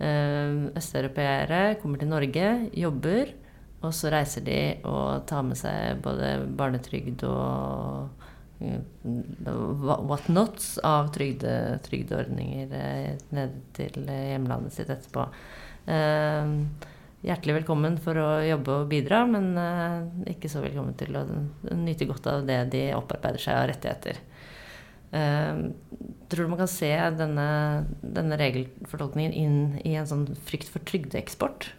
eh, 0.00 0.72
østeuropeere 0.76 1.76
kommer 1.82 2.00
til 2.00 2.08
Norge, 2.12 2.48
jobber, 2.72 3.34
og 3.82 3.92
så 3.96 4.12
reiser 4.14 4.44
de 4.46 4.58
og 4.86 5.26
tar 5.26 5.42
med 5.44 5.58
seg 5.58 6.00
både 6.04 6.36
barnetrygd 6.56 7.24
og 7.26 8.12
what 9.82 10.28
nots 10.30 10.76
av 10.86 11.08
trygde, 11.10 11.80
trygdeordninger 11.82 12.70
ned 13.34 13.56
til 13.74 14.06
hjemlandet 14.06 14.76
sitt 14.76 14.92
etterpå. 14.94 15.26
Eh, 15.90 16.52
hjertelig 17.22 17.60
velkommen 17.60 17.98
for 18.02 18.18
å 18.18 18.28
jobbe 18.44 18.78
og 18.80 18.88
bidra, 18.90 19.22
men 19.30 19.52
eh, 19.60 20.32
ikke 20.34 20.50
så 20.50 20.62
velkommen 20.64 20.96
til 20.98 21.14
å 21.18 21.24
nyte 21.78 22.08
godt 22.10 22.26
av 22.30 22.46
det 22.48 22.58
de 22.72 22.88
opparbeider 22.96 23.42
seg 23.42 23.58
av 23.58 23.68
rettigheter. 23.70 24.18
Eh, 25.12 25.62
tror 26.32 26.42
du 26.42 26.50
man 26.50 26.62
kan 26.64 26.72
se 26.72 26.90
denne, 27.18 27.46
denne 28.02 28.38
regelfortolkningen 28.40 29.38
inn 29.38 29.62
i 29.86 29.94
en 30.00 30.10
sånn 30.10 30.26
frykt 30.48 30.72
for 30.72 30.84
trygdeeksport? 30.88 31.70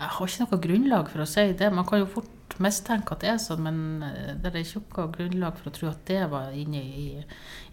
Jeg 0.00 0.12
har 0.16 0.30
ikke 0.30 0.46
noe 0.46 0.62
grunnlag 0.64 1.10
for 1.12 1.22
å 1.22 1.28
si 1.28 1.50
det. 1.52 1.68
Man 1.76 1.86
kan 1.86 2.00
jo 2.00 2.08
fort 2.08 2.56
mistenke 2.60 3.14
at 3.14 3.22
det 3.22 3.34
er 3.34 3.42
sånn, 3.42 3.66
men 3.68 4.06
eh, 4.06 4.32
det 4.40 4.50
er 4.50 4.62
ikke 4.64 4.82
noe 4.82 5.10
grunnlag 5.14 5.60
for 5.60 5.70
å 5.70 5.76
tro 5.76 5.92
at 5.92 6.02
det 6.10 6.24
var 6.32 6.56
inne 6.56 6.80
i, 6.80 7.10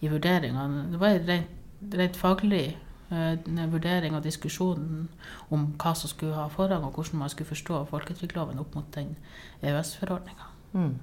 i 0.03 0.11
vurderingene. 0.11 0.91
Det 0.93 1.01
var 1.01 1.15
en 1.15 1.31
rent, 1.31 1.55
rent 1.97 2.19
faglig 2.19 2.67
vurdering 3.09 4.15
og 4.15 4.23
diskusjon 4.23 5.09
om 5.49 5.67
hva 5.79 5.93
som 5.95 6.11
skulle 6.11 6.35
ha 6.35 6.47
forrang, 6.51 6.83
og 6.83 6.91
hvordan 6.95 7.19
man 7.19 7.29
skulle 7.29 7.47
forstå 7.47 7.85
folketrygdloven 7.91 8.59
opp 8.59 8.75
mot 8.75 8.89
den 8.95 9.15
EØS-forordninga. 9.61 10.49
Mm. 10.73 10.95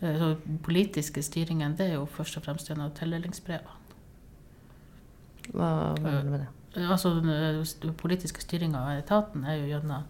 Så 0.00 0.36
politiske 0.64 1.22
styringen 1.22 1.76
det 1.76 1.90
er 1.90 1.98
jo 1.98 2.06
først 2.08 2.36
og 2.36 2.46
fremst 2.46 2.68
gjennom 2.70 2.90
tildelingsbrevene. 2.96 3.76
Hva 5.52 5.68
mener 6.00 6.22
du 6.22 6.30
med 6.30 6.38
det? 6.40 6.48
Eh, 6.76 6.90
Altså 6.90 7.14
den 7.20 7.94
politiske 7.94 8.40
styringa 8.40 8.78
av 8.78 8.98
etaten 8.98 9.44
er 9.44 9.58
jo 9.60 9.66
gjennom 9.72 10.06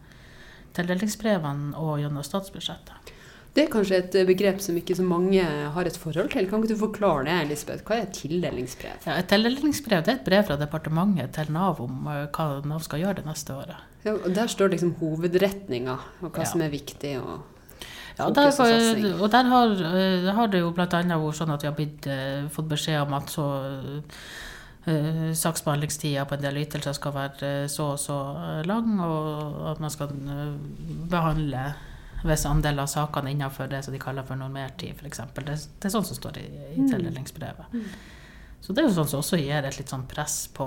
tildelingsbrevene 0.76 1.76
og 1.76 2.00
gjennom 2.00 2.22
statsbudsjettet. 2.22 3.12
Det 3.54 3.64
er 3.64 3.70
kanskje 3.72 3.96
et 3.98 4.14
eh, 4.14 4.26
begrep 4.28 4.60
som 4.62 4.76
ikke 4.78 4.94
så 4.94 5.02
mange 5.06 5.42
har 5.74 5.88
et 5.88 5.96
forhold 5.98 6.30
til. 6.30 6.46
Kan 6.50 6.62
ikke 6.62 6.74
du 6.74 6.80
forklare 6.84 7.24
det, 7.26 7.36
Elisabeth? 7.48 7.82
Hva 7.86 7.96
er 7.98 8.04
et 8.06 8.12
tildelingsbrev? 8.14 9.06
Ja, 9.08 9.16
et 9.18 9.30
tildelingsbrev 9.32 10.04
det 10.06 10.12
er 10.12 10.18
et 10.20 10.26
brev 10.28 10.44
fra 10.46 10.58
departementet 10.60 11.32
til 11.34 11.50
Nav 11.54 11.80
om 11.82 12.06
eh, 12.12 12.26
hva 12.30 12.60
Nav 12.70 12.84
skal 12.86 13.02
gjøre 13.02 13.20
det 13.20 13.26
neste 13.26 13.56
året. 13.56 13.86
Ja, 14.04 14.14
og 14.14 14.28
der 14.36 14.46
står 14.48 14.70
liksom 14.74 14.94
hovedretninga, 15.00 15.96
og 16.22 16.30
hva 16.30 16.44
Ja. 16.44 16.52
som 16.52 16.62
er 16.62 16.70
viktig. 16.70 17.16
og 17.20 17.40
Ja, 18.18 18.28
der, 18.36 18.52
og 19.22 19.30
der 19.32 19.44
har, 19.48 19.70
eh, 19.96 20.30
har 20.34 20.46
det 20.52 20.60
jo 20.60 20.70
bl.a. 20.76 20.86
vært 20.86 21.36
sånn 21.40 21.54
at 21.54 21.62
vi 21.62 21.68
har 21.68 21.74
blitt, 21.74 22.08
fått 22.52 22.68
beskjed 22.68 23.00
om 23.02 23.14
at 23.14 23.30
så 23.32 23.46
uh, 24.86 25.32
saksbehandlingstida 25.36 26.24
på 26.28 26.36
en 26.36 26.42
del 26.44 26.60
ytelser 26.62 26.96
skal 26.96 27.14
være 27.16 27.52
så 27.68 27.92
og 27.94 28.00
så 28.00 28.18
lang, 28.68 29.00
og 29.00 29.70
at 29.72 29.80
man 29.82 29.92
skal 29.92 30.08
eh, 30.08 30.54
behandle 31.10 31.64
viss 32.24 32.44
andel 32.46 32.78
av 32.82 32.86
sakene 32.86 33.30
innenfor 33.32 33.68
det 33.70 33.82
som 33.84 33.92
de 33.94 33.98
kaller 34.02 34.22
for 34.28 34.36
normertid, 34.36 34.94
f.eks. 34.98 35.20
Det, 35.34 35.44
det 35.80 35.88
er 35.88 35.94
sånn 35.94 36.04
som 36.04 36.16
står 36.18 36.38
i, 36.38 36.46
i 36.74 36.80
Mm. 36.80 36.88
tildelingsbrevet. 36.90 37.72
Mm. 37.72 37.84
Så 38.60 38.72
det 38.74 38.82
er 38.82 38.88
jo 38.88 38.94
sånn 38.98 39.08
som 39.08 39.20
også 39.22 39.38
gir 39.40 39.64
et 39.64 39.78
litt 39.78 39.88
sånn 39.88 40.06
press 40.08 40.48
på, 40.52 40.66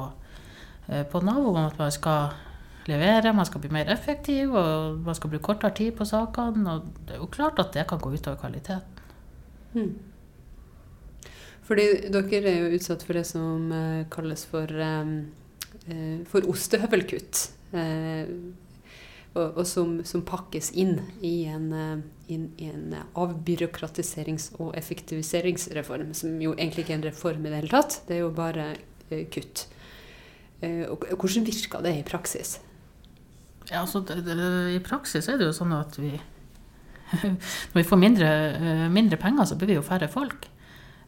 eh, 0.89 1.03
på 1.03 1.21
Nav 1.23 1.45
om 1.45 1.55
at 1.65 1.77
man 1.77 1.91
skal 1.91 2.31
levere, 2.87 3.33
man 3.33 3.45
skal 3.45 3.61
bli 3.61 3.69
mer 3.71 3.85
effektiv, 3.93 4.51
og 4.53 4.99
man 5.05 5.15
skal 5.15 5.29
bruke 5.29 5.45
kortere 5.45 5.73
tid 5.75 5.93
på 5.95 6.03
sakene. 6.05 6.65
Og 6.73 7.05
det 7.07 7.15
er 7.15 7.19
jo 7.21 7.27
klart 7.27 7.59
at 7.59 7.71
det 7.73 7.85
kan 7.87 7.99
gå 7.99 8.11
utover 8.13 8.37
kvaliteten. 8.41 8.81
Mm. 9.75 9.93
Fordi 11.63 11.85
dere 12.11 12.49
er 12.51 12.57
jo 12.65 12.75
utsatt 12.75 13.03
for 13.07 13.13
det 13.13 13.25
som 13.29 13.71
eh, 13.71 14.05
kalles 14.11 14.43
for, 14.45 14.67
eh, 14.67 16.23
for 16.27 16.41
ostehøvelkutt. 16.51 17.49
Eh, 19.33 19.39
og, 19.41 19.57
og 19.57 19.67
som, 19.67 19.95
som 20.07 20.23
pakkes 20.25 20.71
inn 20.79 20.99
i 21.25 21.45
en, 21.49 21.69
eh, 21.73 22.33
inn 22.33 22.49
i 22.57 22.69
en 22.71 22.97
avbyråkratiserings- 23.19 24.51
og 24.59 24.75
effektiviseringsreform. 24.79 26.13
Som 26.17 26.41
jo 26.41 26.53
egentlig 26.57 26.85
ikke 26.85 26.97
er 26.97 27.01
en 27.01 27.07
reform 27.09 27.45
i 27.45 27.53
det 27.53 27.63
hele 27.63 27.73
tatt, 27.73 28.01
det 28.07 28.19
er 28.19 28.23
jo 28.25 28.33
bare 28.35 28.69
eh, 29.09 29.25
kutt. 29.33 29.67
Eh, 30.61 30.85
og 30.89 31.07
hvordan 31.17 31.47
virker 31.49 31.83
det 31.83 31.97
i 31.99 32.05
praksis? 32.07 32.59
Ja, 33.71 33.81
altså, 33.81 34.03
det, 34.03 34.21
det, 34.27 34.37
I 34.75 34.79
praksis 34.83 35.29
er 35.31 35.39
det 35.39 35.47
jo 35.47 35.55
sånn 35.55 35.73
at 35.75 35.95
vi 35.99 36.11
Når 37.23 37.77
vi 37.77 37.85
får 37.85 37.99
mindre, 38.01 38.29
eh, 38.57 38.87
mindre 38.89 39.19
penger, 39.21 39.45
så 39.45 39.57
blir 39.59 39.69
vi 39.69 39.77
jo 39.77 39.85
færre 39.85 40.09
folk. 40.09 40.47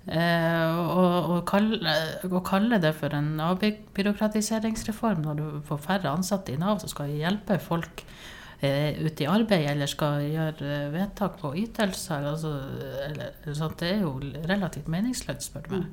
Eh, 0.05 0.75
og, 0.77 1.31
og, 1.33 1.39
kalle, 1.49 1.95
å 2.29 2.41
kalle 2.45 2.77
det 2.81 2.91
for 2.93 3.13
en 3.17 3.39
avbyråkratiseringsreform 3.41 5.23
når 5.25 5.39
du 5.39 5.45
får 5.65 5.79
færre 5.81 6.11
ansatte 6.13 6.53
i 6.53 6.59
Nav 6.61 6.77
som 6.83 6.91
skal 6.91 7.09
hjelpe 7.09 7.57
folk 7.57 8.03
eh, 8.59 8.93
ut 9.01 9.21
i 9.23 9.25
arbeid 9.25 9.65
eller 9.71 9.89
skal 9.89 10.21
gjøre 10.29 10.67
eh, 10.69 10.91
vedtak 10.93 11.39
på 11.41 11.55
ytelser, 11.63 12.27
altså, 12.35 12.53
eller, 13.07 13.33
sånt, 13.57 13.79
det 13.81 13.95
er 13.95 14.03
jo 14.05 14.19
relativt 14.45 14.91
meningsløst, 14.93 15.49
spør 15.49 15.65
du 15.65 15.73
meg. 15.79 15.89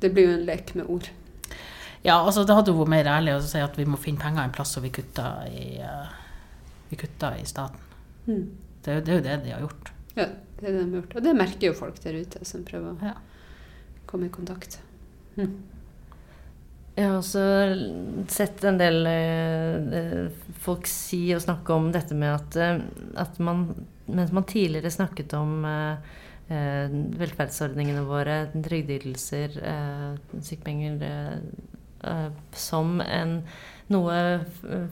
Det 0.00 0.12
blir 0.12 0.28
jo 0.28 0.36
en 0.36 0.46
lek 0.48 0.74
med 0.76 0.92
ord. 0.92 1.08
Ja, 2.04 2.16
altså 2.16 2.46
det 2.48 2.56
hadde 2.56 2.72
vært 2.76 2.92
mer 2.94 3.08
ærlig 3.12 3.34
å 3.36 3.40
si 3.44 3.60
at 3.60 3.76
vi 3.76 3.84
må 3.88 3.98
finne 4.00 4.20
penger 4.22 4.46
en 4.46 4.54
plass, 4.54 4.76
og 4.80 4.86
vi 4.86 4.92
kutter 4.96 5.48
i, 5.52 5.64
eh, 5.84 6.12
vi 6.92 7.00
kutter 7.00 7.36
i 7.36 7.48
staten. 7.48 7.88
Mm. 8.28 8.46
Det 8.80 8.92
er 8.92 9.00
jo 9.00 9.04
det, 9.04 9.12
er 9.12 9.18
jo 9.18 9.24
det 9.26 9.40
de 9.44 9.52
har 9.52 9.64
gjort. 9.66 9.92
Ja, 10.16 10.28
det 10.60 10.68
er 10.68 10.72
det 10.76 10.84
de 10.84 10.90
har 10.94 11.00
gjort. 11.02 11.16
Og 11.16 11.22
det 11.24 11.36
merker 11.36 11.66
jo 11.70 11.76
folk 11.78 12.00
der 12.04 12.20
ute 12.20 12.44
som 12.44 12.64
prøver 12.64 12.92
å 12.94 13.04
Ja. 13.10 13.14
komme 14.06 14.26
i 14.26 14.32
kontakt. 14.34 14.78
Jeg 16.96 17.06
har 17.06 17.16
også 17.16 17.42
sett 18.28 18.64
en 18.68 18.78
del 18.80 19.06
eh, 19.06 20.28
folk 20.60 20.86
si 20.90 21.32
og 21.36 21.40
snakke 21.40 21.72
om 21.72 21.90
dette 21.94 22.14
med 22.18 22.34
at, 22.34 22.56
eh, 22.56 22.80
at 23.16 23.38
man 23.40 23.68
Mens 24.10 24.32
man 24.34 24.42
tidligere 24.42 24.90
snakket 24.90 25.32
om 25.38 25.64
eh, 25.64 25.96
eh, 26.50 26.88
velferdsordningene 26.90 28.02
våre, 28.08 28.48
trygdeytelser, 28.56 29.54
eh, 29.62 30.40
sykepenger 30.42 30.96
eh, 31.06 32.30
som 32.50 33.00
en, 33.04 33.36
noe 33.90 34.14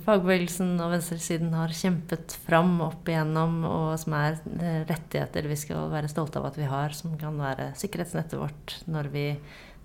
fagbevegelsen 0.05 0.75
og 0.83 0.93
venstresiden 0.93 1.53
har 1.55 1.73
kjempet 1.75 2.35
fram 2.47 2.79
opp 2.85 3.09
igjennom, 3.09 3.61
og 3.69 3.93
som 4.03 4.17
er 4.19 4.39
eh, 4.59 4.81
rettigheter 4.89 5.49
vi 5.51 5.59
skal 5.59 5.91
være 5.93 6.11
stolte 6.11 6.41
av 6.41 6.49
at 6.51 6.59
vi 6.59 6.67
har, 6.69 6.95
som 6.97 7.15
kan 7.21 7.39
være 7.39 7.71
sikkerhetsnettet 7.79 8.41
vårt 8.41 8.79
når 8.91 9.11
vi 9.15 9.27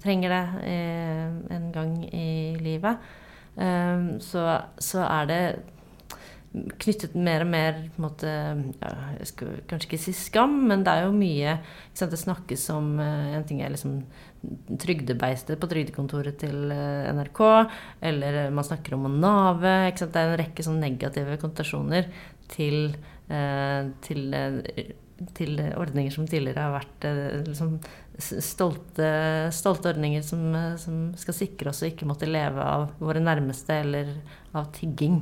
trenger 0.04 0.34
det 0.34 0.46
eh, 0.70 1.28
en 1.56 1.70
gang 1.76 1.94
i 2.10 2.58
livet, 2.62 3.14
eh, 3.62 4.10
så, 4.24 4.48
så 4.82 5.06
er 5.06 5.30
det 5.30 5.44
knyttet 6.54 7.16
mer 7.18 7.44
og 7.44 7.50
mer 7.50 7.80
måte, 8.02 8.30
ja, 8.30 8.92
Jeg 9.18 9.30
skal 9.32 9.54
kanskje 9.70 9.90
ikke 9.90 10.02
si 10.04 10.14
skam, 10.14 10.54
men 10.70 10.84
det 10.86 10.94
er 10.94 11.08
jo 11.08 11.16
mye 11.16 11.58
sant, 11.94 12.12
Det 12.14 12.20
snakkes 12.22 12.68
om 12.76 13.00
eh, 13.02 13.34
En 13.40 13.48
ting 13.48 13.64
er 13.64 13.74
liksom 13.74 14.04
trygdebeistet 14.84 15.56
på 15.60 15.70
trygdekontoret 15.72 16.36
til 16.42 16.72
eh, 16.76 17.10
NRK, 17.16 17.40
eller 18.04 18.52
man 18.52 18.66
snakker 18.68 18.98
om 18.98 19.08
å 19.08 19.14
nave. 19.14 19.72
Det 19.96 20.10
er 20.20 20.34
en 20.34 20.42
rekke 20.42 20.66
sånn 20.66 20.84
negative 20.84 21.38
konnotasjoner 21.40 22.10
til, 22.52 22.98
eh, 23.32 23.88
til 24.04 24.28
til 25.38 25.56
ordninger 25.80 26.12
som 26.12 26.26
tidligere 26.28 26.60
har 26.66 26.74
vært 26.74 27.06
liksom, 27.48 27.78
stolte, 28.20 29.08
stolte 29.56 29.94
ordninger 29.94 30.26
som, 30.26 30.42
som 30.82 30.98
skal 31.16 31.38
sikre 31.38 31.72
oss 31.72 31.80
å 31.86 31.88
ikke 31.88 32.10
måtte 32.10 32.28
leve 32.28 32.60
av 32.60 32.90
våre 33.00 33.22
nærmeste 33.24 33.78
eller 33.86 34.10
av 34.52 34.68
tigging 34.76 35.22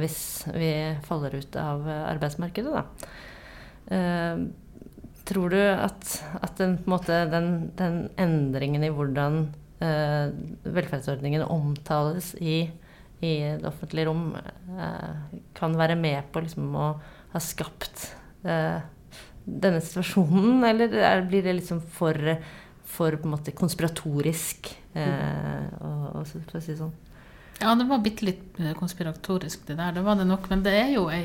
hvis 0.00 0.18
vi 0.54 0.70
faller 1.06 1.34
ut 1.38 1.56
av 1.60 1.86
eh, 1.88 2.02
arbeidsmarkedet. 2.14 2.72
Da. 2.72 2.84
Eh, 3.94 4.42
tror 5.28 5.52
du 5.52 5.58
at, 5.60 6.12
at 6.40 6.54
den, 6.60 6.78
måte, 6.88 7.22
den, 7.32 7.48
den 7.76 7.98
endringen 8.20 8.84
i 8.86 8.92
hvordan 8.94 9.42
eh, 9.84 10.30
velferdsordningene 10.64 11.48
omtales 11.52 12.30
i, 12.40 12.62
i 13.20 13.32
det 13.60 13.66
offentlige 13.68 14.08
rom, 14.08 14.30
eh, 14.38 15.34
kan 15.58 15.76
være 15.76 15.98
med 16.00 16.30
på 16.32 16.40
liksom, 16.46 16.70
å 16.80 16.88
ha 17.34 17.42
skapt 17.44 18.06
eh, 18.48 18.78
denne 19.48 19.80
situasjonen, 19.84 20.62
eller 20.68 20.92
er, 21.00 21.22
blir 21.28 21.44
det 21.44 21.58
liksom 21.60 21.80
for, 21.92 22.16
for 22.88 23.16
konspiratorisk, 23.56 24.72
eh, 24.96 25.68
å- 25.80 26.14
å- 26.20 26.24
for 26.24 26.56
å 26.56 26.64
si 26.64 26.72
det 26.72 26.80
sånn? 26.80 26.92
Ja, 27.58 27.74
det 27.74 27.88
var 27.88 28.02
bitte 28.04 28.26
litt 28.28 28.60
eh, 28.62 28.74
konspiratorisk, 28.78 29.66
det 29.66 29.78
der. 29.80 29.96
Det 29.96 30.04
var 30.06 30.18
det 30.18 30.28
nok. 30.28 30.46
Men 30.52 30.62
det 30.66 30.74
er 30.78 30.92
jo 30.94 31.08
ei, 31.10 31.24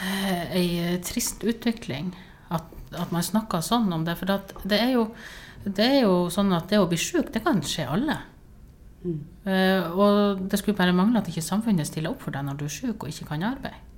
eh, 0.00 0.56
ei 0.56 0.98
trist 1.04 1.44
utvikling 1.44 2.12
at, 2.52 2.68
at 2.96 3.12
man 3.12 3.24
snakker 3.24 3.64
sånn 3.64 3.92
om 3.92 4.06
det. 4.08 4.16
For 4.20 4.30
det, 4.64 4.78
er 4.78 4.94
jo, 4.96 5.06
det 5.64 5.88
er 5.88 5.98
jo 6.06 6.16
sånn 6.32 6.52
at 6.56 6.72
det 6.72 6.80
å 6.80 6.88
bli 6.90 7.00
sjuk, 7.00 7.32
det 7.34 7.44
kan 7.44 7.60
skje 7.66 7.88
alle. 7.92 8.18
Eh, 9.02 9.88
og 9.98 10.44
det 10.48 10.60
skulle 10.60 10.78
bare 10.78 10.94
mangle 10.94 11.20
at 11.20 11.28
ikke 11.30 11.44
samfunnet 11.44 11.88
stiller 11.88 12.12
opp 12.12 12.22
for 12.22 12.34
deg 12.34 12.46
når 12.46 12.60
du 12.60 12.68
er 12.68 12.76
sjuk 12.76 13.02
og 13.02 13.10
ikke 13.10 13.32
kan 13.32 13.48
arbeide. 13.50 13.88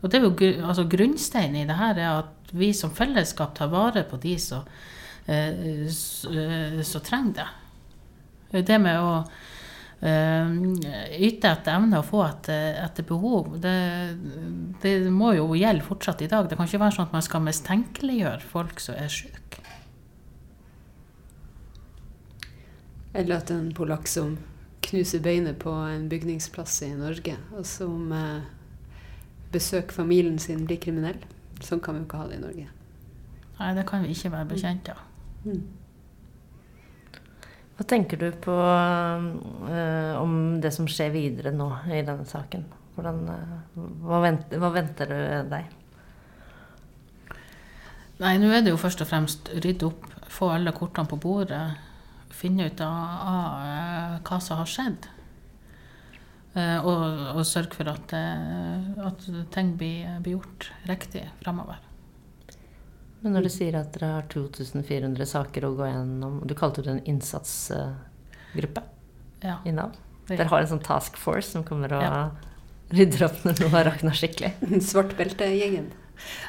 Og 0.00 0.08
det 0.08 0.18
er 0.18 0.24
jo 0.24 0.66
altså 0.66 0.86
Grunnsteinen 0.88 1.60
i 1.60 1.68
det 1.68 1.76
her 1.76 1.98
er 2.00 2.22
at 2.22 2.52
vi 2.56 2.72
som 2.74 2.92
fellesskap 2.96 3.52
tar 3.56 3.68
vare 3.72 4.02
på 4.08 4.18
de 4.20 4.32
som 4.40 4.64
eh, 5.28 5.86
eh, 5.86 6.82
som 6.82 7.04
trenger 7.04 7.36
det. 8.50 8.64
Det 8.66 8.78
med 8.82 8.98
å 8.98 9.12
eh, 9.20 9.49
yte 10.00 11.50
etter 11.50 11.74
evne 11.74 11.98
og 12.00 12.06
få 12.08 12.22
etter, 12.24 12.78
etter 12.80 13.04
behov, 13.04 13.58
det, 13.60 13.74
det 14.80 14.94
må 15.12 15.34
jo 15.36 15.50
gjelde 15.52 15.84
fortsatt 15.84 16.22
i 16.24 16.30
dag. 16.30 16.48
Det 16.48 16.56
kan 16.56 16.68
ikke 16.68 16.80
være 16.80 16.96
sånn 16.96 17.10
at 17.10 17.16
man 17.18 17.26
skal 17.26 17.44
mistenkeliggjøre 17.44 18.48
folk 18.52 18.80
som 18.80 18.96
er 18.96 19.12
syke. 19.12 19.60
Eller 23.12 23.40
at 23.42 23.50
en 23.52 23.72
polakk 23.76 24.08
som 24.08 24.38
knuser 24.86 25.20
beinet 25.20 25.58
på 25.60 25.72
en 25.72 26.08
bygningsplass 26.08 26.78
i 26.86 26.94
Norge, 26.96 27.36
og 27.52 27.66
som 27.68 28.12
eh, 28.14 28.46
besøker 29.52 29.94
familien 29.94 30.38
sin, 30.40 30.64
blir 30.66 30.80
kriminell. 30.80 31.18
Sånn 31.60 31.82
kan 31.84 31.98
vi 31.98 32.04
jo 32.04 32.08
ikke 32.08 32.22
ha 32.22 32.30
det 32.30 32.38
i 32.38 32.44
Norge. 32.46 32.70
Nei, 33.60 33.74
det 33.76 33.84
kan 33.90 34.06
vi 34.06 34.14
ikke 34.14 34.32
være 34.32 34.48
bekjent 34.54 34.94
av. 34.94 35.04
Hva 37.80 37.86
tenker 37.88 38.18
du 38.20 38.26
på 38.44 38.52
eh, 38.52 40.16
om 40.20 40.32
det 40.60 40.68
som 40.76 40.84
skjer 40.84 41.14
videre 41.14 41.48
nå 41.56 41.70
i 41.88 42.02
denne 42.04 42.26
saken? 42.28 42.66
Hvordan, 42.92 43.20
eh, 43.32 43.78
hva, 44.04 44.18
venter, 44.20 44.60
hva 44.60 44.68
venter 44.74 45.08
du 45.08 45.48
deg? 45.48 45.70
Nei, 48.20 48.34
nå 48.36 48.50
er 48.52 48.66
det 48.66 48.74
jo 48.74 48.82
først 48.82 49.00
og 49.00 49.08
fremst 49.08 49.48
rydde 49.64 49.88
opp, 49.88 50.04
få 50.28 50.50
alle 50.58 50.76
kortene 50.76 51.08
på 51.08 51.16
bordet, 51.24 51.62
finne 52.36 52.68
ut 52.68 52.84
av, 52.84 53.16
av 53.32 53.64
eh, 53.64 54.20
hva 54.28 54.42
som 54.44 54.60
har 54.60 54.68
skjedd. 54.76 55.08
Og, 56.60 57.02
og 57.38 57.44
sørge 57.46 57.78
for 57.78 57.88
at, 57.88 58.12
at 58.12 59.28
ting 59.54 59.76
blir, 59.78 60.18
blir 60.20 60.34
gjort 60.34 60.72
riktig 60.90 61.22
framover. 61.44 61.78
Men 63.22 63.34
når 63.36 63.42
du 63.46 63.50
sier 63.52 63.74
at 63.76 63.92
dere 63.96 64.12
har 64.14 64.28
2400 64.32 65.26
saker 65.28 65.66
å 65.68 65.74
gå 65.76 65.88
gjennom 65.90 66.38
Du 66.48 66.54
kalte 66.56 66.80
det 66.86 66.90
en 66.94 67.02
innsatsgruppe 67.04 68.82
Ja. 69.42 69.58
i 69.64 69.72
Nav? 69.72 69.92
Dere 70.28 70.46
har 70.48 70.60
en 70.62 70.70
sånn 70.70 70.82
task 70.84 71.16
force 71.18 71.50
som 71.50 71.64
kommer 71.64 71.92
og 71.96 72.02
Ja. 72.02 72.30
rydder 72.92 73.24
opp 73.26 73.42
når 73.44 73.60
noe 73.60 73.68
har 73.74 73.84
rakna 73.84 74.12
skikkelig? 74.12 74.52
Svartbeltegjengen. 74.90 75.90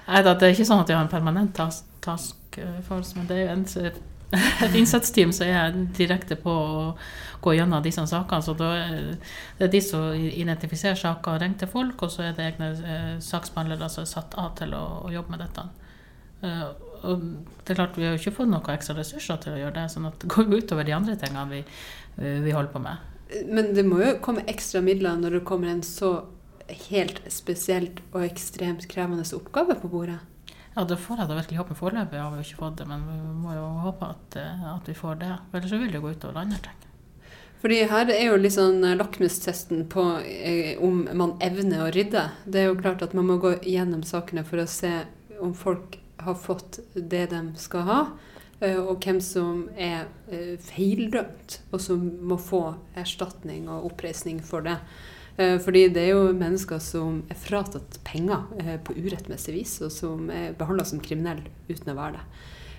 Nei 0.07 0.21
da, 0.21 0.33
det 0.35 0.47
er 0.49 0.53
ikke 0.55 0.67
sånn 0.67 0.81
at 0.83 0.89
jeg 0.91 0.97
har 0.97 1.03
en 1.05 1.11
permanent 1.11 1.53
task, 1.55 1.85
task 2.03 2.59
force, 2.87 3.15
men 3.15 3.27
det 3.27 3.37
er 3.37 3.45
jo 3.45 3.51
en, 3.55 3.65
et 4.65 4.75
innsatsteam 4.75 5.31
som 5.33 5.47
er 5.47 5.71
direkte 5.97 6.35
på 6.39 6.51
å 6.51 6.97
gå 7.41 7.53
gjennom 7.57 7.81
disse 7.83 8.03
sakene. 8.07 8.43
Så 8.43 8.53
da 8.59 8.71
er 8.75 8.97
det 9.57 9.67
er 9.67 9.71
de 9.71 9.81
som 9.81 10.11
identifiserer 10.13 10.95
saker 10.99 11.35
og 11.37 11.41
ringer 11.41 11.59
til 11.63 11.71
folk, 11.71 12.03
og 12.03 12.11
så 12.11 12.27
er 12.27 12.33
det 12.37 12.49
egne 12.53 12.71
eh, 12.83 13.19
saksbehandlere 13.23 13.89
som 13.89 14.03
er 14.03 14.11
satt 14.11 14.35
av 14.37 14.53
til 14.59 14.75
å, 14.77 14.83
å 15.07 15.11
jobbe 15.13 15.31
med 15.37 15.39
dette. 15.45 15.65
Eh, 16.41 16.65
og 17.01 17.23
det 17.65 17.73
er 17.73 17.79
klart, 17.79 17.97
Vi 17.97 18.05
har 18.05 18.13
jo 18.13 18.21
ikke 18.21 18.35
fått 18.41 18.51
noen 18.51 18.75
ekstra 18.75 18.97
ressurser 18.97 19.39
til 19.41 19.55
å 19.55 19.61
gjøre 19.63 19.77
det, 19.79 19.87
sånn 19.93 20.09
at 20.09 20.19
det 20.21 20.29
går 20.29 20.49
jo 20.49 20.61
utover 20.61 20.85
de 20.85 20.93
andre 20.97 21.15
tingene 21.17 21.47
vi, 21.49 21.63
vi 22.17 22.53
holder 22.53 22.73
på 22.73 22.83
med. 22.83 23.07
Men 23.47 23.71
det 23.73 23.85
må 23.87 24.01
jo 24.03 24.19
komme 24.21 24.43
ekstra 24.51 24.83
midler 24.85 25.17
når 25.17 25.39
det 25.39 25.47
kommer 25.47 25.71
en 25.71 25.85
så 25.85 26.11
helt 26.91 27.21
spesielt 27.31 28.01
og 28.11 28.25
ekstremt 28.25 28.85
krevende 28.91 29.25
oppgave 29.35 29.77
på 29.79 29.89
bordet. 29.91 30.19
Ja, 30.75 30.85
det 30.87 31.01
får 31.03 31.19
jeg 31.19 31.27
da 31.27 31.35
virkelig 31.35 31.59
håpe. 31.59 31.75
Foreløpig 31.75 32.19
har 32.19 32.29
vi 32.31 32.39
jo 32.39 32.45
ikke 32.47 32.61
fått 32.61 32.77
det, 32.79 32.87
men 32.87 33.03
vi 33.03 33.17
må 33.43 33.55
jo 33.57 33.65
håpe 33.83 34.07
at, 34.13 34.37
eh, 34.39 34.67
at 34.75 34.87
vi 34.87 34.95
får 34.95 35.19
det. 35.19 35.31
For 35.49 35.59
Ellers 35.59 35.73
så 35.73 35.79
vil 35.81 35.91
det 35.91 36.03
gå 36.03 36.13
utover 36.13 36.39
andre 36.39 36.61
ting. 36.63 36.77
Fordi 37.61 37.81
her 37.91 38.09
er 38.09 38.23
jo 38.29 38.37
litt 38.39 38.55
sånn 38.55 38.79
eh, 38.87 38.95
lakmustesten 38.95 39.83
på 39.91 40.05
eh, 40.23 40.79
om 40.81 41.03
man 41.11 41.35
evner 41.43 41.83
å 41.83 41.91
rydde. 41.91 42.23
Det 42.45 42.61
er 42.61 42.69
jo 42.69 42.79
klart 42.79 43.03
at 43.03 43.13
man 43.17 43.27
må 43.27 43.37
gå 43.43 43.57
gjennom 43.67 44.05
sakene 44.07 44.45
for 44.47 44.63
å 44.63 44.69
se 44.69 44.93
om 45.43 45.51
folk 45.57 45.99
har 46.25 46.37
fått 46.37 46.79
det 46.95 47.25
de 47.31 47.41
skal 47.59 47.87
ha, 47.87 48.01
eh, 48.59 48.77
og 48.79 49.03
hvem 49.03 49.21
som 49.23 49.65
er 49.75 50.07
eh, 50.31 50.55
feildømt, 50.61 51.61
og 51.71 51.81
som 51.83 52.05
må 52.21 52.37
få 52.41 52.63
erstatning 52.97 53.69
og 53.69 53.91
oppreisning 53.91 54.41
for 54.45 54.65
det. 54.67 54.77
Eh, 55.37 55.57
Fordi 55.63 55.87
det 55.93 56.07
er 56.07 56.15
jo 56.15 56.31
mennesker 56.37 56.81
som 56.83 57.21
er 57.31 57.39
fratatt 57.39 57.99
penger 58.07 58.79
på 58.85 58.97
urettmessig 58.97 59.55
vis, 59.55 59.77
og 59.81 59.93
som 59.95 60.29
er 60.29 60.57
behandla 60.57 60.87
som 60.87 61.03
kriminelle 61.03 61.51
uten 61.69 61.93
å 61.93 61.99
være 61.99 62.19
det. 62.19 62.25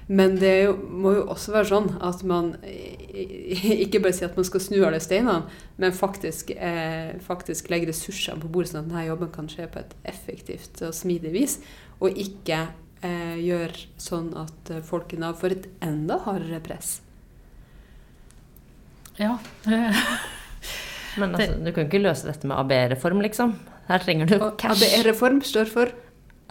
Men 0.07 0.35
det 0.37 0.55
jo, 0.64 0.72
må 0.76 1.12
jo 1.14 1.22
også 1.31 1.55
være 1.55 1.68
sånn 1.70 1.88
at 2.02 2.22
man 2.26 2.50
ikke 2.66 4.00
bare 4.02 4.14
sier 4.16 4.31
at 4.31 4.38
man 4.38 4.46
skal 4.48 4.64
snu 4.64 4.81
alle 4.83 5.00
steinene, 5.02 5.46
men 5.81 5.94
faktisk, 5.94 6.50
eh, 6.57 7.14
faktisk 7.22 7.70
legge 7.70 7.90
ressursene 7.92 8.42
på 8.42 8.50
bordet 8.50 8.72
sånn 8.72 8.83
at 8.83 8.90
denne 8.90 9.07
jobben 9.07 9.31
kan 9.35 9.50
skje 9.50 9.68
på 9.72 9.83
et 9.83 9.94
effektivt 10.12 10.83
og 10.83 10.96
smidig 10.96 11.33
vis, 11.37 11.59
og 12.02 12.18
ikke 12.18 12.64
eh, 13.03 13.37
gjør 13.43 13.75
sånn 14.01 14.31
at 14.41 14.71
eh, 14.75 14.83
folk 14.87 15.12
i 15.15 15.19
Nav 15.23 15.38
får 15.41 15.57
et 15.57 15.67
enda 15.85 16.21
hardere 16.27 16.61
press. 16.65 17.01
Ja, 19.19 19.37
Men 21.21 21.35
altså, 21.37 21.59
du 21.61 21.69
kan 21.77 21.85
ikke 21.85 22.01
løse 22.01 22.25
dette 22.31 22.49
med 22.49 22.57
ABE-reform, 22.57 23.21
liksom. 23.27 23.51
Her 23.91 24.01
trenger 24.01 24.31
du 24.31 24.38
Og 24.38 24.55
cash. 24.61 24.81
ABE-reform 24.81 25.43
står 25.45 25.69
for 25.69 25.93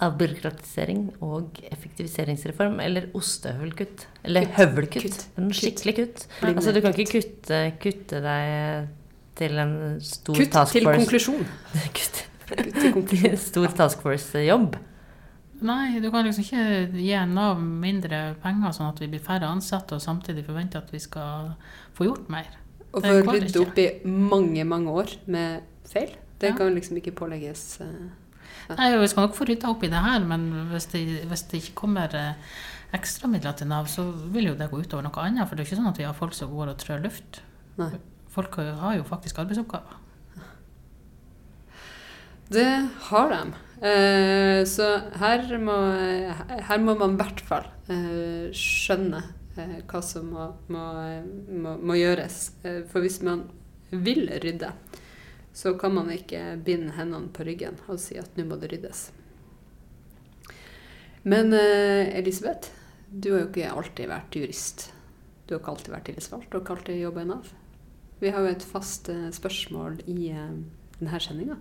Avbyråkratisering 0.02 1.02
og 1.22 1.60
effektiviseringsreform, 1.70 2.80
eller 2.82 3.08
ostehøvelkutt. 3.18 4.06
Eller 4.26 4.48
Kutt. 4.48 4.56
høvelkutt. 4.58 5.04
Kutt. 5.04 5.26
En 5.38 5.52
skikkelig 5.54 5.96
kutt. 6.00 6.24
kutt. 6.40 6.56
Altså, 6.56 6.74
du 6.74 6.80
kan 6.82 6.94
ikke 6.96 7.20
kutte, 7.20 7.60
kutte 7.82 8.22
deg 8.26 8.88
til 9.42 9.62
en 9.62 9.76
stor 10.06 10.40
kutt 10.42 10.54
task 10.56 10.78
til 10.78 10.88
force. 10.90 11.04
konklusjon. 11.04 11.46
Kutt. 11.98 12.24
til 12.82 12.96
konklusjon. 12.98 13.38
Stor 13.42 13.78
task 13.78 14.02
force-jobb. 14.06 14.78
Nei, 15.62 16.00
du 16.02 16.08
kan 16.10 16.26
liksom 16.26 16.42
ikke 16.42 16.64
gi 16.98 17.18
Nav 17.30 17.60
mindre 17.62 18.22
penger 18.42 18.74
sånn 18.74 18.90
at 18.90 19.02
vi 19.04 19.08
blir 19.12 19.22
færre 19.22 19.46
ansatte, 19.52 19.94
og 19.94 20.02
samtidig 20.02 20.46
forvente 20.48 20.80
at 20.82 20.90
vi 20.94 21.00
skal 21.00 21.52
få 21.94 22.08
gjort 22.08 22.30
mer. 22.34 22.48
Og 22.92 23.04
få 23.06 23.22
rydde 23.36 23.62
opp 23.62 23.78
i 23.80 23.86
mange, 24.10 24.64
mange 24.68 24.90
år 24.92 25.14
med 25.32 25.62
feil. 25.88 26.16
Det 26.42 26.50
Ja. 26.50 26.58
kan 26.58 26.74
liksom 26.74 26.98
ikke 26.98 27.14
pålegges 27.14 27.80
ja. 27.80 28.76
Nei, 28.78 28.98
Vi 28.98 29.08
skal 29.08 29.28
nok 29.28 29.36
få 29.36 29.46
rydda 29.48 29.70
opp 29.70 29.84
i 29.84 29.88
det 29.88 30.02
her, 30.02 30.20
men 30.26 30.70
hvis 30.72 30.86
det, 30.92 31.24
hvis 31.30 31.44
det 31.52 31.62
ikke 31.62 31.76
kommer 31.76 32.14
eh, 32.16 32.34
ekstramidler 32.94 33.56
til 33.58 33.68
Nav, 33.68 33.86
så 33.86 34.12
vil 34.34 34.48
jo 34.48 34.56
det 34.56 34.70
gå 34.72 34.82
utover 34.82 35.04
noe 35.04 35.24
annet. 35.24 35.48
For 35.48 35.56
det 35.56 35.66
er 35.66 35.70
ikke 35.70 35.82
sånn 35.82 35.90
at 35.92 35.98
vi 35.98 36.04
har 36.04 36.14
folk 36.14 36.34
som 36.34 36.50
går 36.50 36.70
og 36.70 36.78
trør 36.78 37.04
luft. 37.04 37.42
Nei. 37.78 37.92
Folk 38.30 38.56
har 38.56 38.96
jo 38.98 39.04
faktisk 39.04 39.38
arbeidsoppgaver. 39.40 39.98
Det 42.52 42.90
har 43.10 43.30
de. 43.30 43.54
Eh, 43.82 44.62
så 44.70 44.88
her 45.18 45.48
må, 45.58 45.76
her 46.70 46.82
må 46.84 46.94
man 47.00 47.16
i 47.16 47.18
hvert 47.18 47.40
fall 47.42 47.66
uh, 47.90 48.52
skjønne 48.54 49.24
uh, 49.58 49.80
hva 49.90 50.02
som 50.06 50.28
må, 50.30 50.52
må, 50.70 50.84
må, 51.82 51.96
gjøres. 51.98 52.44
For 52.92 53.02
hvis 53.02 53.24
man 53.26 53.48
vil 53.90 54.30
rydde, 54.44 54.70
så 55.58 55.74
kan 55.82 55.98
man 55.98 56.14
ikke 56.14 56.60
binde 56.62 56.94
hendene 56.96 57.34
på 57.34 57.48
ryggen 57.48 57.82
og 57.90 57.98
si 58.00 58.20
at 58.22 58.38
nå 58.38 58.46
må 58.52 58.60
det 58.62 58.70
ryddes. 58.72 59.10
Men 61.26 61.54
Elisabeth, 61.54 62.72
du 63.10 63.34
har 63.34 63.44
jo 63.44 63.50
ikke 63.50 63.74
alltid 63.74 64.08
vært 64.10 64.38
jurist. 64.38 64.88
Du 65.46 65.54
har 65.54 65.60
ikke 65.60 65.74
alltid 65.74 65.94
vært 65.94 66.08
tillitsvalgt, 66.08 66.48
du 66.50 66.56
har 66.56 66.64
ikke 66.64 66.78
alltid 66.78 67.02
jobba 67.02 67.26
i 67.26 67.30
Nav. 67.30 67.52
Vi 68.22 68.32
har 68.32 68.46
jo 68.46 68.54
et 68.56 68.66
fast 68.66 69.12
spørsmål 69.36 70.00
i 70.10 70.32
denne 70.32 71.22
sendinga. 71.22 71.60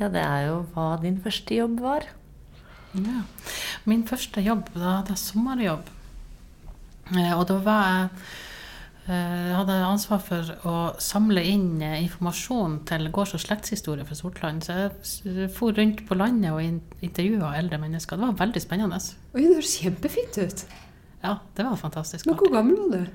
Ja, 0.00 0.08
det 0.12 0.20
er 0.22 0.42
jo 0.50 0.56
hva 0.74 0.88
din 1.00 1.16
første 1.24 1.54
jobb 1.56 1.78
var. 1.80 2.02
Ja. 2.96 3.22
Min 3.88 4.02
første 4.08 4.40
jobb, 4.44 4.64
da 4.74 4.98
hadde 4.98 5.12
jeg 5.14 5.18
sommerjobb. 5.22 5.84
Eh, 7.14 7.32
Og 7.38 7.46
da 7.48 7.56
var 7.64 7.82
jeg 7.86 8.08
jeg 9.06 9.52
hadde 9.54 9.74
ansvar 9.86 10.18
for 10.18 10.42
å 10.66 10.70
samle 10.98 11.38
inn 11.46 11.76
eh, 11.80 12.00
informasjon 12.02 12.80
til 12.88 13.04
gårds- 13.14 13.34
og 13.36 13.40
slektshistorie 13.44 14.02
for 14.08 14.16
Sortland. 14.18 14.64
Så 14.66 14.72
jeg 14.74 14.90
for 15.54 15.70
rundt 15.78 16.00
på 16.08 16.14
landet 16.18 16.50
og 16.50 16.58
in- 16.64 16.80
intervjua 17.06 17.52
eldre 17.56 17.78
mennesker. 17.78 18.16
Det 18.18 18.26
var 18.26 18.34
veldig 18.40 18.62
spennende. 18.64 18.98
Oi, 19.32 19.42
det 19.44 19.52
høres 19.54 19.76
kjempefint 19.78 20.34
ut. 20.42 20.64
Ja, 21.22 21.36
det 21.54 21.64
var 21.68 21.76
fantastisk. 21.78 22.26
Men 22.26 22.34
hvor 22.34 22.50
gammel 22.50 22.76
var 22.82 22.90
du? 22.98 23.06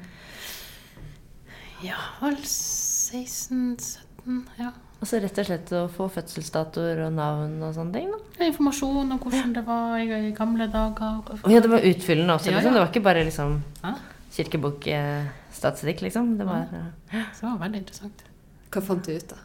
Ja, 1.84 1.98
vel 2.22 2.38
16-17, 2.40 4.48
ja. 4.62 4.72
Altså 5.02 5.18
rett 5.18 5.40
og 5.42 5.46
slett 5.48 5.72
å 5.74 5.80
få 5.90 6.06
fødselsdatoer 6.14 7.00
og 7.08 7.14
navn 7.18 7.56
og 7.66 7.72
sånne 7.74 7.96
ting. 7.96 8.12
da. 8.14 8.46
Informasjon 8.46 9.12
om 9.16 9.20
hvordan 9.22 9.54
det 9.56 9.64
var 9.66 9.98
i, 9.98 10.06
i 10.30 10.32
gamle 10.38 10.68
dager. 10.70 11.24
Og 11.42 11.50
ja, 11.50 11.60
det 11.64 11.72
var 11.72 11.82
utfyllende 11.90 12.36
også, 12.38 12.52
Ja, 12.52 12.60
liksom. 12.60 12.70
ja. 12.70 12.78
Det 12.78 12.84
var 12.84 12.92
ikke 12.94 13.04
bare 13.10 13.24
liksom 13.26 13.56
Ja, 13.82 13.96
kirkebok-statistikk, 14.36 16.02
liksom. 16.06 16.38
Det 16.38 16.46
var 16.46 16.68
ja. 16.72 17.24
så 17.34 17.46
det 17.46 17.52
var 17.52 17.64
veldig 17.66 17.82
interessant. 17.82 18.24
Hva 18.72 18.82
fant 18.86 19.06
du 19.10 19.12
ut, 19.16 19.28
da? 19.34 19.42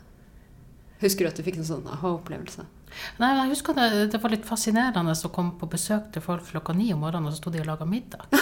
Husker 1.00 1.24
du 1.26 1.28
at 1.32 1.36
du 1.40 1.44
fikk 1.44 1.58
en 1.60 1.66
sånn 1.68 1.88
aha-opplevelse? 1.92 2.64
Nei, 3.20 3.32
jeg 3.36 3.50
husker 3.50 3.74
det, 3.76 3.88
det 4.12 4.20
var 4.22 4.32
litt 4.32 4.46
fascinerende 4.48 5.12
å 5.12 5.32
komme 5.34 5.56
på 5.60 5.68
besøk 5.68 6.12
til 6.14 6.22
folk 6.24 6.46
klokka 6.48 6.72
ni 6.76 6.92
om 6.94 7.02
morgenen, 7.04 7.28
og 7.28 7.34
så 7.34 7.42
sto 7.42 7.50
de 7.52 7.60
og 7.60 7.68
laga 7.68 7.88
middag. 7.88 8.28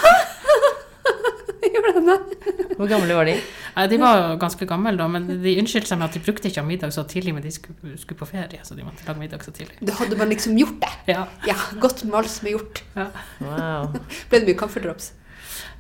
Gjorde 1.77 2.03
det? 2.07 2.75
Hvor 2.79 2.89
gamle 2.91 3.17
var 3.19 3.27
de? 3.29 3.35
Nei, 3.75 3.85
De 3.91 3.99
var 4.03 4.37
ganske 4.43 4.67
gamle 4.71 4.93
da, 4.99 5.07
men 5.11 5.27
de 5.43 5.55
unnskyldte 5.61 5.91
seg 5.91 5.99
med 6.01 6.07
at 6.09 6.15
de 6.19 6.23
brukte 6.25 6.49
ikke 6.51 6.61
å 6.63 6.65
ha 6.65 6.69
middag 6.71 6.93
så 6.95 7.03
tidlig, 7.11 7.35
men 7.35 7.43
de 7.45 7.51
skulle, 7.55 7.97
skulle 8.01 8.21
på 8.21 8.29
ferie, 8.31 8.61
så 8.67 8.77
de 8.79 8.87
måtte 8.87 9.07
lage 9.09 9.23
middag 9.25 9.43
så 9.47 9.53
tidlig. 9.57 9.77
Da 9.83 9.97
hadde 9.99 10.19
man 10.21 10.31
liksom 10.33 10.57
gjort 10.61 10.79
det. 10.85 10.93
Ja, 11.15 11.25
Ja, 11.49 11.57
godt 11.83 12.05
med 12.07 12.15
alt 12.21 12.31
som 12.35 12.47
er 12.51 12.57
gjort. 12.57 12.83
ja. 12.97 13.09
Wow. 13.43 13.97
Ble 14.31 14.41
det 14.45 14.49
mye 14.53 14.61
kaffedrops? 14.65 15.13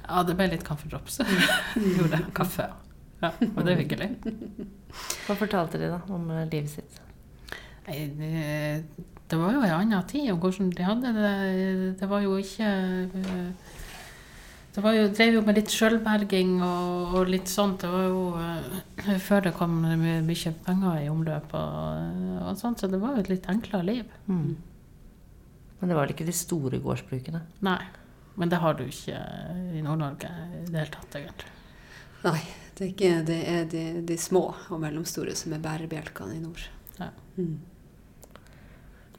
ja 0.04 0.22
det 0.28 0.35
ble 0.37 0.50
litt 0.52 0.64
kaffedrops. 0.66 1.20
Gjorde. 1.98 2.18
Kaffe. 2.37 2.66
Ja, 3.22 3.30
og 3.54 3.62
det 3.64 3.72
er 3.72 3.78
hyggelig. 3.80 4.11
Hva 5.24 5.37
fortalte 5.38 5.78
de 5.80 5.88
da 5.94 6.00
om 6.12 6.26
eh, 6.35 6.42
livet 6.52 6.74
sitt? 6.74 6.98
Nei, 7.87 8.02
det, 8.18 8.33
det 9.30 9.38
var 9.40 9.54
jo 9.57 9.62
en 9.64 9.72
annen 9.78 10.04
tid, 10.11 10.26
og 10.35 10.42
hvordan 10.44 10.68
de 10.76 10.85
hadde 10.85 11.12
det. 11.16 11.33
Det 12.02 12.09
var 12.11 12.20
jo 12.26 12.35
ikke 12.42 12.68
eh, 12.68 13.80
Det 14.75 14.83
var 14.83 14.97
jo, 14.97 15.05
drev 15.15 15.37
jo 15.37 15.41
med 15.47 15.59
litt 15.61 15.71
sjølberging 15.71 16.57
og, 16.67 17.13
og 17.15 17.29
litt 17.31 17.51
sånt. 17.51 17.85
Det 17.85 17.91
var 17.93 18.09
jo 18.09 18.23
uh, 18.35 19.19
før 19.23 19.45
det 19.47 19.53
kom 19.55 19.77
my, 19.85 20.17
mye 20.27 20.55
penger 20.67 21.05
i 21.05 21.11
omløp 21.13 21.55
og, 21.55 22.25
og 22.43 22.57
sånt, 22.59 22.83
så 22.83 22.91
det 22.91 22.99
var 23.03 23.15
jo 23.15 23.23
et 23.23 23.31
litt 23.31 23.47
enklere 23.53 23.87
liv. 23.87 24.17
Mm. 24.27 24.57
Men 25.79 25.91
det 25.91 25.95
var 25.95 26.07
vel 26.07 26.15
ikke 26.17 26.27
de 26.27 26.35
store 26.35 26.83
gårdsbrukene? 26.83 27.45
Nei. 27.67 27.83
Men 28.35 28.51
det 28.51 28.59
har 28.59 28.75
du 28.75 28.83
ikke 28.89 29.19
i 29.79 29.83
Nord-Norge 29.85 30.31
i 30.59 30.65
det 30.67 30.81
hele 30.81 30.91
tatt, 30.91 31.19
egentlig. 31.21 31.51
Nei, 32.25 32.41
det 32.75 32.87
er, 32.87 32.91
ikke, 32.91 33.11
det 33.29 33.41
er 33.53 33.67
de, 33.71 33.83
de 34.09 34.17
små 34.19 34.49
og 34.73 34.81
mellomstore 34.83 35.37
som 35.39 35.55
er 35.55 35.63
bærebjelkene 35.63 36.39
i 36.39 36.41
nord. 36.43 36.63
Ja. 36.99 37.11
Mm, 37.37 37.59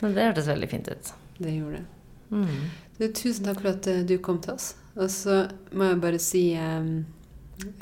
Men 0.01 0.15
det 0.17 0.25
hørtes 0.25 0.49
veldig 0.49 0.69
fint 0.71 0.89
ut. 0.91 1.13
det 1.37 1.53
gjorde 1.53 1.79
det. 1.79 1.85
Mm. 2.33 2.65
Du, 2.97 3.07
tusen 3.11 3.43
takk 3.43 3.59
for 3.59 3.73
at 3.73 3.87
eh, 3.91 4.03
du 4.07 4.17
kom 4.23 4.39
til 4.43 4.55
oss. 4.55 4.71
Og 4.95 5.09
så 5.11 5.41
må 5.75 5.89
jeg 5.89 6.01
bare 6.03 6.19
si 6.23 6.43
um, 6.55 7.01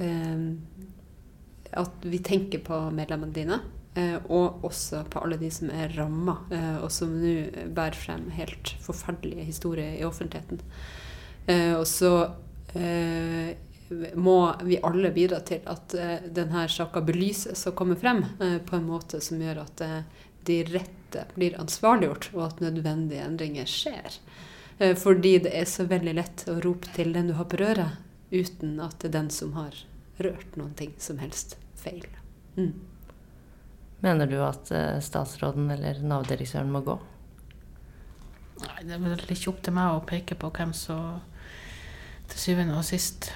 um, 0.01 0.45
at 1.77 2.05
vi 2.09 2.19
tenker 2.25 2.63
på 2.65 2.79
medlemmene 2.93 3.35
dine. 3.35 3.59
eh, 3.93 4.17
og 4.25 4.63
også 4.65 5.03
på 5.09 5.21
alle 5.21 5.37
de 5.37 5.51
som 5.53 5.69
er 5.69 5.93
ramma, 5.93 6.39
eh, 6.49 6.77
og 6.81 6.89
som 6.91 7.11
nå 7.13 7.67
bærer 7.77 7.97
frem 7.97 8.31
helt 8.33 8.73
forferdelige 8.81 9.45
historier 9.45 9.99
i 9.99 10.05
offentligheten. 10.07 10.61
Og 11.77 11.83
så 11.83 12.09
må 14.15 14.35
vi 14.63 14.77
alle 14.79 15.09
bidra 15.11 15.41
til 15.43 15.59
at 15.67 15.91
denne 16.31 16.61
saka 16.71 17.01
belyses 17.03 17.65
og 17.67 17.75
kommer 17.75 17.99
frem 17.99 18.21
på 18.39 18.77
en 18.77 18.87
måte 18.87 19.19
som 19.21 19.41
gjør 19.43 19.59
at 19.65 19.83
de 20.47 20.57
rette 20.71 21.25
blir 21.35 21.59
ansvarliggjort, 21.59 22.29
og 22.31 22.45
at 22.47 22.63
nødvendige 22.63 23.27
endringer 23.27 23.67
skjer. 23.67 24.21
Eh, 24.79 24.95
fordi 24.99 25.37
det 25.45 25.53
er 25.57 25.67
så 25.69 25.85
veldig 25.89 26.15
lett 26.17 26.45
å 26.49 26.59
rope 26.63 26.89
til 26.95 27.13
den 27.15 27.29
du 27.31 27.37
har 27.37 27.49
på 27.49 27.59
røret, 27.61 27.99
uten 28.33 28.79
at 28.81 28.99
det 29.01 29.11
er 29.11 29.17
den 29.19 29.29
som 29.33 29.53
har 29.57 29.77
rørt 30.23 30.57
noen 30.59 30.73
ting 30.77 30.93
som 31.01 31.19
helst 31.21 31.57
feil. 31.79 32.07
Mm. 32.57 32.73
Mener 34.03 34.27
du 34.27 34.37
at 34.43 34.71
eh, 34.75 34.99
statsråden 35.03 35.69
eller 35.71 36.01
Nav-direktøren 36.03 36.71
må 36.73 36.83
gå? 36.85 36.97
Nei, 38.63 38.81
det 38.87 38.95
er 38.95 39.03
vel 39.03 39.31
ikke 39.35 39.53
opp 39.53 39.61
til 39.65 39.75
meg 39.75 39.93
å 39.93 40.03
peke 40.07 40.37
på 40.39 40.49
hvem 40.55 40.73
som 40.77 41.21
til 42.31 42.39
syvende 42.39 42.75
og 42.79 42.85
sist 42.87 43.31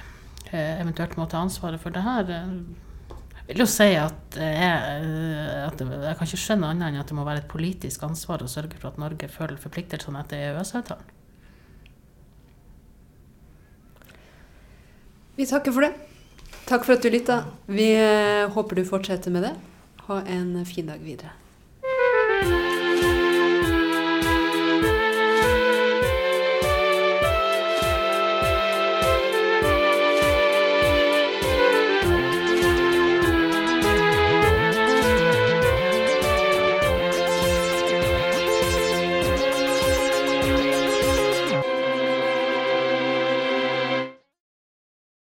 eh, 0.52 0.78
eventuelt 0.82 1.18
må 1.20 1.28
ta 1.30 1.42
ansvaret 1.44 1.82
for 1.82 1.96
det 1.96 2.04
her. 2.06 2.30
Jeg 2.30 3.48
vil 3.50 3.64
jo 3.64 3.68
si 3.72 3.90
at, 3.96 4.22
det 4.36 4.48
eh, 4.60 5.66
at 5.66 5.82
jeg 5.82 6.18
kan 6.20 6.28
ikke 6.28 6.44
skjønne 6.44 6.72
annet 6.74 6.92
enn 6.92 7.02
at 7.02 7.12
det 7.12 7.18
må 7.18 7.28
være 7.28 7.46
et 7.46 7.52
politisk 7.52 8.04
ansvar 8.08 8.44
å 8.44 8.52
sørge 8.52 8.80
for 8.80 8.92
at 8.92 9.00
Norge 9.02 9.32
følger 9.32 9.62
forpliktelsene 9.62 10.24
etter 10.24 10.50
EØS-avtalen. 10.50 11.17
Vi 15.38 15.46
takker 15.46 15.72
for 15.72 15.86
det. 15.86 15.94
Takk 16.66 16.86
for 16.86 16.98
at 16.98 17.04
du 17.06 17.12
lytta. 17.14 17.44
Vi 17.70 17.92
eh, 17.94 18.50
håper 18.50 18.80
du 18.80 18.86
fortsetter 18.86 19.32
med 19.32 19.46
det. 19.46 19.54
Ha 20.10 20.22
en 20.26 20.66
fin 20.66 20.90
dag 20.90 21.04
videre. 21.06 21.36